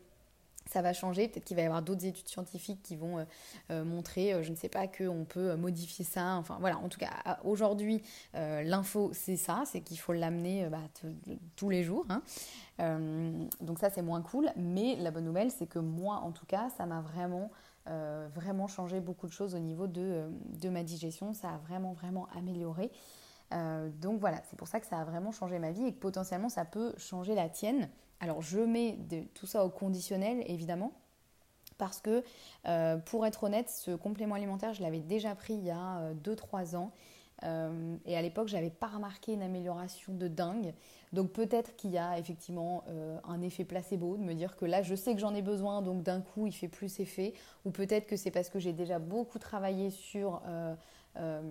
ça 0.70 0.82
va 0.82 0.94
changer. 0.94 1.28
Peut-être 1.28 1.46
qu'il 1.46 1.56
va 1.56 1.64
y 1.64 1.66
avoir 1.66 1.82
d'autres 1.82 2.06
études 2.06 2.28
scientifiques 2.28 2.82
qui 2.84 2.96
vont 2.96 3.20
euh, 3.20 3.24
euh, 3.72 3.84
montrer, 3.84 4.34
euh, 4.34 4.44
je 4.44 4.52
ne 4.52 4.56
sais 4.56 4.70
pas, 4.70 4.88
qu'on 4.88 5.26
peut 5.26 5.56
modifier 5.56 6.06
ça. 6.06 6.36
Enfin 6.36 6.58
voilà, 6.60 6.78
en 6.78 6.90
tout 6.90 7.00
cas, 7.00 7.40
aujourd'hui, 7.44 8.04
l'info, 8.34 9.12
c'est 9.14 9.38
ça, 9.38 9.64
c'est 9.66 9.82
qu'il 9.82 10.00
faut 10.00 10.14
l'amener 10.14 10.68
bah, 10.70 10.80
tous 11.56 11.70
les 11.70 11.84
jours. 11.84 12.06
Hein. 12.10 12.22
donc 13.62 13.80
ça, 13.80 13.90
c'est 13.90 14.02
moins 14.02 14.22
cool. 14.22 14.50
Mais 14.56 14.96
la 14.98 15.12
bonne 15.12 15.26
nouvelle, 15.26 15.52
c'est 15.52 15.68
que 15.68 15.80
moi, 15.80 16.18
en 16.18 16.32
tout 16.32 16.46
cas, 16.46 16.70
ça 16.78 16.86
m'a 16.86 17.02
vraiment, 17.02 17.50
vraiment 17.86 18.68
changé 18.68 19.00
beaucoup 19.00 19.28
de 19.28 19.34
choses 19.34 19.56
au 19.56 19.60
niveau 19.60 19.88
de, 19.88 20.30
de 20.60 20.70
ma 20.70 20.84
digestion. 20.84 21.34
Ça 21.34 21.50
a 21.50 21.58
vraiment, 21.58 21.94
vraiment 21.94 22.28
amélioré. 22.36 22.92
donc 23.52 24.20
voilà, 24.20 24.42
c'est 24.50 24.58
pour 24.58 24.68
ça 24.68 24.80
que 24.80 24.88
ça 24.88 25.00
a 25.00 25.06
vraiment 25.06 25.32
changé 25.32 25.60
ma 25.60 25.72
vie 25.72 25.86
et 25.86 25.94
que 25.94 26.00
potentiellement, 26.00 26.50
ça 26.50 26.66
peut 26.66 26.94
changer 26.98 27.36
la 27.36 27.50
tienne. 27.50 27.90
Alors 28.20 28.42
je 28.42 28.60
mets 28.60 28.98
tout 29.34 29.46
ça 29.46 29.66
au 29.66 29.70
conditionnel, 29.70 30.44
évidemment, 30.48 30.92
parce 31.78 32.02
que 32.02 32.24
euh, 32.68 32.98
pour 32.98 33.26
être 33.26 33.44
honnête, 33.44 33.70
ce 33.70 33.92
complément 33.92 34.36
alimentaire, 34.36 34.74
je 34.74 34.82
l'avais 34.82 35.00
déjà 35.00 35.36
pris 35.36 35.54
il 35.54 35.64
y 35.64 35.72
a 35.72 36.14
2-3 36.24 36.76
euh, 36.76 36.78
ans. 36.78 36.92
et 38.06 38.18
à 38.18 38.22
l'époque, 38.22 38.48
j'avais 38.48 38.72
pas 38.72 38.88
remarqué 38.88 39.34
une 39.34 39.44
amélioration 39.44 40.14
de 40.14 40.28
dingue. 40.28 40.74
Donc 41.14 41.32
peut-être 41.32 41.76
qu'il 41.76 41.92
y 41.92 41.98
a 41.98 42.18
effectivement 42.18 42.84
un 43.24 43.42
effet 43.42 43.64
placebo, 43.64 44.18
de 44.18 44.24
me 44.24 44.34
dire 44.34 44.56
que 44.56 44.66
là, 44.66 44.82
je 44.82 44.96
sais 44.96 45.14
que 45.14 45.22
j'en 45.22 45.36
ai 45.36 45.44
besoin, 45.44 45.84
donc 45.84 46.02
d'un 46.02 46.22
coup, 46.22 46.48
il 46.48 46.54
fait 46.54 46.68
plus 46.68 47.00
effet. 47.00 47.34
Ou 47.66 47.72
peut-être 47.72 48.08
que 48.08 48.16
c'est 48.16 48.32
parce 48.32 48.50
que 48.50 48.58
j'ai 48.58 48.74
déjà 48.74 48.98
beaucoup 48.98 49.38
travaillé 49.38 49.92
sur 49.92 50.42
euh, 51.20 51.42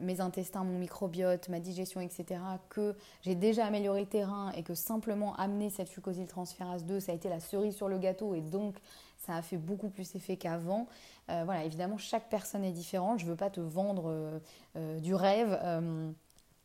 mes 0.00 0.20
intestins, 0.20 0.64
mon 0.64 0.78
microbiote, 0.78 1.48
ma 1.48 1.60
digestion, 1.60 2.00
etc., 2.00 2.40
que 2.68 2.94
j'ai 3.22 3.34
déjà 3.34 3.66
amélioré 3.66 4.00
le 4.00 4.06
terrain 4.06 4.52
et 4.52 4.62
que 4.62 4.74
simplement 4.74 5.34
amener 5.36 5.70
cette 5.70 5.90
transférase 6.28 6.84
2, 6.84 7.00
ça 7.00 7.12
a 7.12 7.14
été 7.14 7.28
la 7.28 7.40
cerise 7.40 7.74
sur 7.74 7.88
le 7.88 7.98
gâteau 7.98 8.34
et 8.34 8.40
donc 8.40 8.76
ça 9.18 9.34
a 9.34 9.42
fait 9.42 9.56
beaucoup 9.56 9.88
plus 9.88 10.14
effet 10.14 10.36
qu'avant. 10.36 10.86
Euh, 11.30 11.42
voilà, 11.44 11.64
évidemment, 11.64 11.98
chaque 11.98 12.28
personne 12.28 12.64
est 12.64 12.72
différente. 12.72 13.18
Je 13.18 13.24
ne 13.24 13.30
veux 13.30 13.36
pas 13.36 13.50
te 13.50 13.60
vendre 13.60 14.40
euh, 14.76 15.00
du 15.00 15.14
rêve 15.14 15.58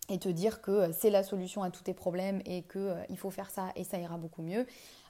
et 0.10 0.20
te 0.20 0.30
dire 0.30 0.62
que 0.62 0.92
c'est 0.92 1.10
la 1.10 1.24
solution 1.24 1.64
à 1.64 1.72
tous 1.72 1.84
tes 1.84 1.94
problèmes 1.94 2.42
et 2.46 2.64
qu'il 2.64 3.18
faut 3.18 3.30
faire 3.30 3.50
ça 3.50 3.72
et 3.76 3.84
ça 3.84 3.98
ira 3.98 4.18
beaucoup 4.18 4.42
mieux. 4.42 4.66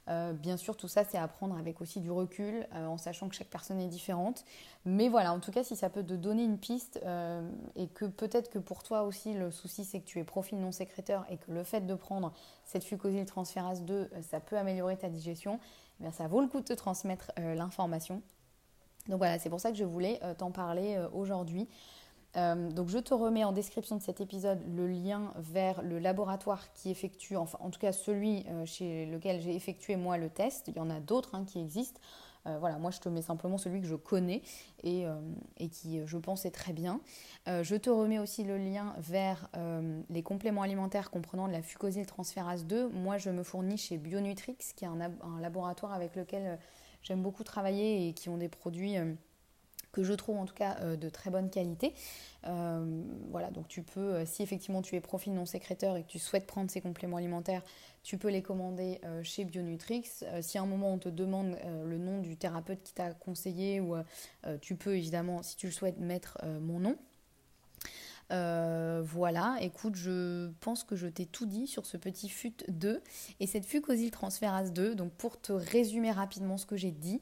Euh, 0.08 0.34
bien 0.34 0.58
sûr, 0.58 0.76
tout 0.76 0.88
ça, 0.88 1.04
c'est 1.04 1.18
à 1.18 1.28
prendre 1.28 1.58
avec 1.58 1.80
aussi 1.82 2.00
du 2.00 2.10
recul, 2.12 2.68
euh, 2.74 2.86
en 2.88 2.98
sachant 2.98 3.30
que 3.30 3.36
chaque 3.36 3.50
personne 3.50 3.80
est 3.80 3.88
différente. 3.88 4.44
Mais 4.86 5.10
voilà, 5.10 5.32
en 5.32 5.40
tout 5.40 5.52
cas, 5.52 5.64
si 5.64 5.76
ça 5.76 5.90
peut 5.90 6.04
te 6.04 6.14
donner 6.14 6.44
une 6.44 6.58
piste, 6.58 7.00
euh, 7.06 7.48
et 7.76 7.88
que 7.88 8.06
peut-être 8.06 8.50
que 8.50 8.60
pour 8.60 8.84
toi 8.84 9.04
aussi, 9.04 9.34
le 9.34 9.52
souci, 9.52 9.86
c'est 9.86 10.00
que 10.00 10.06
tu 10.06 10.20
es 10.20 10.24
profil 10.24 10.60
non 10.60 10.72
sécréteur 10.72 11.26
et 11.30 11.38
que 11.38 11.52
le 11.52 11.64
fait 11.64 11.82
de 11.82 11.96
prendre 11.96 12.34
cette 12.66 12.84
fucosyl 12.84 13.26
transférase 13.26 13.84
2, 13.84 14.10
ça 14.22 14.40
peut 14.40 14.58
améliorer 14.58 14.98
ta 14.98 15.10
digestion, 15.10 15.60
eh 16.04 16.12
ça 16.12 16.28
vaut 16.28 16.42
le 16.42 16.48
coup 16.48 16.60
de 16.60 16.66
te 16.66 16.74
transmettre 16.74 17.32
l'information. 17.38 18.22
Donc 19.08 19.20
voilà, 19.20 19.40
c'est 19.40 19.50
pour 19.50 19.60
ça 19.60 19.72
que 19.72 19.78
je 19.78 19.84
voulais 19.84 20.20
t'en 20.38 20.52
parler 20.52 21.00
aujourd'hui. 21.14 21.68
Euh, 22.38 22.70
donc 22.72 22.88
je 22.88 22.98
te 22.98 23.14
remets 23.14 23.44
en 23.44 23.52
description 23.52 23.98
de 23.98 24.02
cet 24.02 24.22
épisode 24.22 24.60
le 24.74 24.88
lien 24.88 25.34
vers 25.38 25.82
le 25.82 26.00
laboratoire 26.00 26.72
qui 26.74 26.90
effectue, 26.90 27.36
enfin 27.36 27.58
en 27.62 27.70
tout 27.70 27.80
cas 27.80 27.92
celui 27.92 28.46
euh, 28.48 28.66
chez 28.66 29.06
lequel 29.06 29.42
j'ai 29.42 29.56
effectué 29.56 29.96
moi 29.98 30.18
le 30.18 30.30
test. 30.30 30.68
Il 30.70 30.78
y 30.78 30.80
en 30.80 30.90
a 30.90 31.00
d'autres 31.00 31.36
hein, 31.36 31.44
qui 31.46 31.60
existent. 31.60 32.00
Euh, 32.48 32.58
voilà, 32.58 32.80
moi 32.80 32.90
je 32.90 33.00
te 33.00 33.10
mets 33.10 33.22
simplement 33.22 33.58
celui 33.58 33.82
que 33.82 33.88
je 33.88 33.96
connais 33.96 34.42
et, 34.84 35.06
qui 35.72 36.00
je 36.06 36.18
pense 36.18 36.46
est 36.46 36.52
très 36.52 36.74
bien. 36.74 37.02
je 37.46 37.76
te 37.76 37.90
remets 37.92 38.18
aussi 38.18 38.44
le 38.44 38.58
lien 38.58 38.96
vers 38.98 39.48
les 40.10 40.24
compléments 40.24 40.64
alimentaires 40.64 41.12
comprenant 41.12 41.48
de 41.48 41.54
la 41.54 41.62
fucosyl 41.62 42.08
transférase 42.08 42.66
2. 42.66 42.90
Moi 42.90 43.20
je 43.20 43.30
me 43.30 43.44
fournis 43.44 43.78
chez 43.78 43.98
Bionutrix 43.98 44.58
qui 44.76 44.86
est 44.86 44.88
un 44.88 45.40
laboratoire 45.40 45.94
avec 45.94 46.16
lequel 46.16 46.58
j'aime 47.04 47.22
beaucoup 47.22 47.44
travailler 47.44 48.08
et 48.08 48.14
qui 48.14 48.28
ont 48.30 48.38
des 48.38 48.50
produits 48.50 48.98
que 49.92 50.04
je 50.04 50.14
trouve 50.14 50.38
en 50.38 50.46
tout 50.46 50.54
cas 50.54 50.78
euh, 50.82 50.96
de 50.96 51.10
très 51.10 51.30
bonne 51.30 51.50
qualité. 51.50 51.94
Euh, 52.48 53.04
voilà, 53.30 53.52
donc 53.52 53.68
tu 53.68 53.84
peux, 53.84 54.16
euh, 54.16 54.26
si 54.26 54.42
effectivement 54.42 54.82
tu 54.82 54.96
es 54.96 55.02
profil 55.02 55.34
non 55.34 55.46
sécréteur 55.46 55.98
et 55.98 56.04
que 56.04 56.08
tu 56.08 56.20
souhaites 56.20 56.48
prendre 56.48 56.72
ces 56.72 56.82
compléments 56.82 57.18
alimentaires, 57.18 57.62
tu 58.04 58.18
peux 58.18 58.30
les 58.30 58.42
commander 58.42 59.00
chez 59.22 59.46
Bionutrix. 59.46 60.24
si 60.42 60.58
à 60.58 60.62
un 60.64 60.66
moment 60.66 60.92
on 60.92 60.98
te 60.98 61.08
demande 61.08 61.56
le 61.86 62.00
nom 62.00 62.20
du 62.20 62.36
thérapeute 62.36 62.82
qui 62.82 62.96
t'a 62.96 63.14
conseillé, 63.14 63.80
ou 63.80 63.96
tu 64.60 64.76
peux 64.76 64.98
évidemment, 64.98 65.44
si 65.44 65.56
tu 65.56 65.68
le 65.68 65.72
souhaites, 65.72 66.00
mettre 66.00 66.40
mon 66.62 66.80
nom. 66.80 66.98
voilà, 69.04 69.58
écoute, 69.62 69.94
je 69.94 70.50
pense 70.62 70.84
que 70.84 70.96
je 70.96 71.06
t'ai 71.06 71.28
tout 71.28 71.46
dit 71.46 71.68
sur 71.68 71.86
ce 71.86 71.96
petit 71.96 72.28
FUT 72.28 72.56
2 72.70 73.04
et 73.40 73.46
cette 73.46 73.68
fucosyl 73.68 74.10
transférase 74.10 74.74
2. 74.74 74.96
Donc 74.96 75.12
pour 75.12 75.40
te 75.40 75.52
résumer 75.52 76.10
rapidement 76.10 76.58
ce 76.58 76.66
que 76.66 76.78
j'ai 76.78 76.92
dit, 76.92 77.22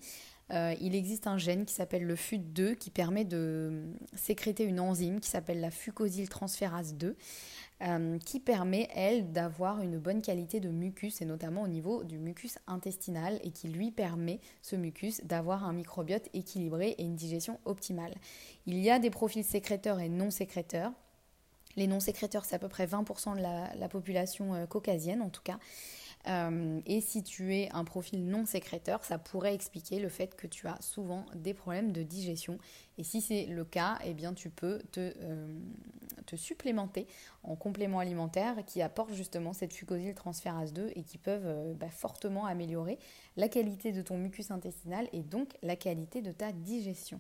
euh, 0.51 0.73
il 0.81 0.95
existe 0.95 1.27
un 1.27 1.37
gène 1.37 1.65
qui 1.65 1.73
s'appelle 1.73 2.03
le 2.03 2.15
FUT2 2.15 2.75
qui 2.75 2.89
permet 2.89 3.25
de 3.25 3.83
sécréter 4.15 4.63
une 4.63 4.79
enzyme 4.79 5.19
qui 5.19 5.29
s'appelle 5.29 5.59
la 5.59 5.71
fucosyltransférase 5.71 6.95
2 6.95 7.15
euh, 7.81 8.17
qui 8.19 8.41
permet, 8.41 8.89
elle, 8.93 9.31
d'avoir 9.31 9.81
une 9.81 9.99
bonne 9.99 10.21
qualité 10.21 10.59
de 10.59 10.69
mucus 10.69 11.21
et 11.21 11.25
notamment 11.25 11.61
au 11.61 11.67
niveau 11.67 12.03
du 12.03 12.17
mucus 12.17 12.57
intestinal 12.67 13.39
et 13.43 13.51
qui 13.51 13.69
lui 13.69 13.91
permet, 13.91 14.41
ce 14.61 14.75
mucus, 14.75 15.21
d'avoir 15.23 15.63
un 15.63 15.71
microbiote 15.71 16.27
équilibré 16.33 16.89
et 16.97 17.03
une 17.03 17.15
digestion 17.15 17.57
optimale. 17.63 18.15
Il 18.65 18.79
y 18.79 18.89
a 18.89 18.99
des 18.99 19.09
profils 19.09 19.45
sécréteurs 19.45 20.01
et 20.01 20.09
non 20.09 20.29
sécréteurs. 20.29 20.91
Les 21.77 21.87
non 21.87 22.01
sécréteurs, 22.01 22.43
c'est 22.43 22.55
à 22.55 22.59
peu 22.59 22.67
près 22.67 22.85
20% 22.85 23.37
de 23.37 23.79
la 23.79 23.87
population 23.87 24.55
euh, 24.55 24.65
caucasienne 24.65 25.21
en 25.21 25.29
tout 25.29 25.43
cas. 25.43 25.59
Euh, 26.29 26.79
et 26.85 27.01
si 27.01 27.23
tu 27.23 27.55
es 27.55 27.69
un 27.71 27.83
profil 27.83 28.25
non 28.27 28.45
sécréteur, 28.45 29.03
ça 29.03 29.17
pourrait 29.17 29.53
expliquer 29.53 29.99
le 29.99 30.09
fait 30.09 30.35
que 30.35 30.47
tu 30.47 30.67
as 30.67 30.79
souvent 30.81 31.25
des 31.35 31.53
problèmes 31.53 31.91
de 31.91 32.03
digestion. 32.03 32.59
Et 32.97 33.03
si 33.03 33.21
c'est 33.21 33.45
le 33.45 33.65
cas, 33.65 33.97
eh 34.05 34.13
bien 34.13 34.33
tu 34.33 34.49
peux 34.49 34.79
te, 34.91 35.13
euh, 35.21 35.59
te 36.25 36.35
supplémenter 36.35 37.07
en 37.43 37.55
compléments 37.55 37.99
alimentaires 37.99 38.63
qui 38.65 38.81
apportent 38.81 39.13
justement 39.13 39.53
cette 39.53 39.73
fucosyl 39.73 40.13
transférase 40.13 40.73
2 40.73 40.91
et 40.95 41.03
qui 41.03 41.17
peuvent 41.17 41.45
euh, 41.45 41.73
bah, 41.73 41.89
fortement 41.89 42.45
améliorer 42.45 42.99
la 43.35 43.49
qualité 43.49 43.91
de 43.91 44.01
ton 44.01 44.17
mucus 44.17 44.51
intestinal 44.51 45.09
et 45.13 45.23
donc 45.23 45.53
la 45.63 45.75
qualité 45.75 46.21
de 46.21 46.31
ta 46.31 46.51
digestion. 46.51 47.19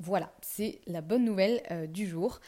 voilà, 0.00 0.32
c'est 0.42 0.80
la 0.86 1.00
bonne 1.00 1.24
nouvelle 1.24 1.62
du 1.90 2.06
jour. 2.06 2.40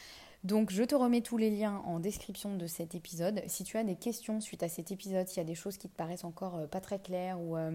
Donc 0.43 0.71
je 0.71 0.83
te 0.83 0.95
remets 0.95 1.21
tous 1.21 1.37
les 1.37 1.49
liens 1.49 1.81
en 1.85 1.99
description 1.99 2.55
de 2.55 2.67
cet 2.67 2.95
épisode. 2.95 3.41
Si 3.47 3.63
tu 3.63 3.77
as 3.77 3.83
des 3.83 3.95
questions 3.95 4.39
suite 4.39 4.63
à 4.63 4.69
cet 4.69 4.91
épisode, 4.91 5.27
s'il 5.27 5.37
y 5.37 5.41
a 5.41 5.43
des 5.47 5.55
choses 5.55 5.77
qui 5.77 5.89
te 5.89 5.95
paraissent 5.95 6.23
encore 6.23 6.55
euh, 6.55 6.67
pas 6.67 6.81
très 6.81 6.99
claires 6.99 7.39
ou, 7.39 7.57
euh, 7.57 7.71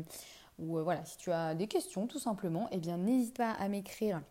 euh, 0.61 0.83
voilà, 0.83 1.05
si 1.05 1.17
tu 1.17 1.33
as 1.33 1.55
des 1.55 1.67
questions 1.67 2.07
tout 2.07 2.19
simplement, 2.19 2.69
eh 2.71 2.79
bien 2.79 2.99
n'hésite 2.99 3.37
pas 3.37 3.51
à 3.53 3.69
m'écrire 3.69 4.23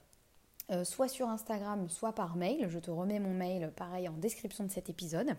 soit 0.86 1.10
sur 1.10 1.28
Instagram, 1.28 1.89
soit 1.89 2.15
par 2.15 2.38
mail. 2.38 2.70
Je 2.70 2.80
te 2.80 2.89
remets 2.89 3.20
mon 3.20 3.34
mail 3.34 3.74
pareil 3.76 4.08
en 4.08 4.13
description 4.13 4.63
de 4.63 4.72
cet 4.72 4.89
épisode. 4.89 5.36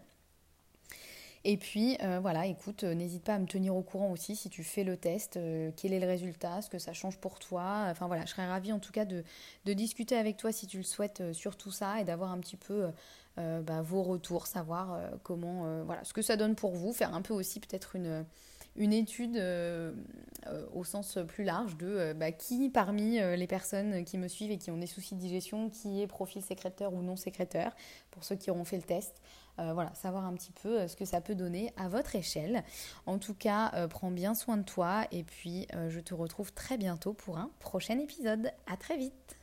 Et 1.44 1.56
puis 1.56 1.96
euh, 2.02 2.20
voilà, 2.20 2.46
écoute, 2.46 2.84
euh, 2.84 2.94
n'hésite 2.94 3.24
pas 3.24 3.34
à 3.34 3.38
me 3.38 3.46
tenir 3.46 3.74
au 3.74 3.82
courant 3.82 4.12
aussi 4.12 4.36
si 4.36 4.48
tu 4.48 4.62
fais 4.62 4.84
le 4.84 4.96
test, 4.96 5.36
euh, 5.36 5.72
quel 5.76 5.92
est 5.92 5.98
le 5.98 6.06
résultat, 6.06 6.62
ce 6.62 6.70
que 6.70 6.78
ça 6.78 6.92
change 6.92 7.18
pour 7.18 7.40
toi. 7.40 7.86
Enfin 7.88 8.06
voilà, 8.06 8.24
je 8.24 8.30
serais 8.30 8.46
ravie 8.46 8.72
en 8.72 8.78
tout 8.78 8.92
cas 8.92 9.04
de, 9.04 9.24
discuter 9.66 10.16
avec 10.16 10.36
toi 10.36 10.52
si 10.52 10.68
tu 10.68 10.76
le 10.76 10.84
souhaites 10.84 11.32
sur 11.32 11.56
tout 11.56 11.72
ça 11.72 12.00
et 12.00 12.04
d'avoir 12.04 12.30
un 12.30 12.38
petit 12.38 12.56
peu 12.56 12.86
bah, 13.36 13.82
vos 13.82 14.02
retours, 14.02 14.46
savoir 14.46 15.00
comment, 15.22 15.82
voilà, 15.84 16.04
ce 16.04 16.12
que 16.12 16.22
ça 16.22 16.36
donne 16.36 16.54
pour 16.54 16.72
vous, 16.72 16.92
faire 16.92 17.14
un 17.14 17.22
peu 17.22 17.32
aussi 17.32 17.58
peut-être 17.58 17.96
une 18.76 18.92
étude 18.92 19.42
au 20.74 20.84
sens 20.84 21.18
plus 21.26 21.44
large 21.44 21.76
de 21.78 22.12
bah, 22.12 22.30
qui 22.30 22.68
parmi 22.68 23.18
les 23.18 23.46
personnes 23.46 24.04
qui 24.04 24.18
me 24.18 24.28
suivent 24.28 24.50
et 24.50 24.58
qui 24.58 24.70
ont 24.70 24.76
des 24.76 24.86
soucis 24.86 25.14
de 25.14 25.20
digestion, 25.20 25.70
qui 25.70 26.02
est 26.02 26.06
profil 26.06 26.42
sécréteur 26.42 26.92
ou 26.92 27.02
non 27.02 27.16
sécréteur, 27.16 27.74
pour 28.10 28.24
ceux 28.24 28.36
qui 28.36 28.50
auront 28.50 28.64
fait 28.64 28.76
le 28.76 28.82
test. 28.82 29.22
Euh, 29.58 29.74
voilà, 29.74 29.94
savoir 29.94 30.24
un 30.24 30.32
petit 30.34 30.52
peu 30.52 30.80
euh, 30.80 30.88
ce 30.88 30.96
que 30.96 31.04
ça 31.04 31.20
peut 31.20 31.34
donner 31.34 31.72
à 31.76 31.88
votre 31.88 32.16
échelle. 32.16 32.64
En 33.04 33.18
tout 33.18 33.34
cas, 33.34 33.70
euh, 33.74 33.86
prends 33.86 34.10
bien 34.10 34.34
soin 34.34 34.56
de 34.56 34.62
toi 34.62 35.06
et 35.12 35.24
puis 35.24 35.66
je 35.88 36.00
te 36.00 36.14
retrouve 36.14 36.52
très 36.52 36.78
bientôt 36.78 37.12
pour 37.12 37.38
un 37.38 37.50
prochain 37.58 37.98
épisode. 37.98 38.50
À 38.66 38.76
très 38.76 38.96
vite 38.96 39.41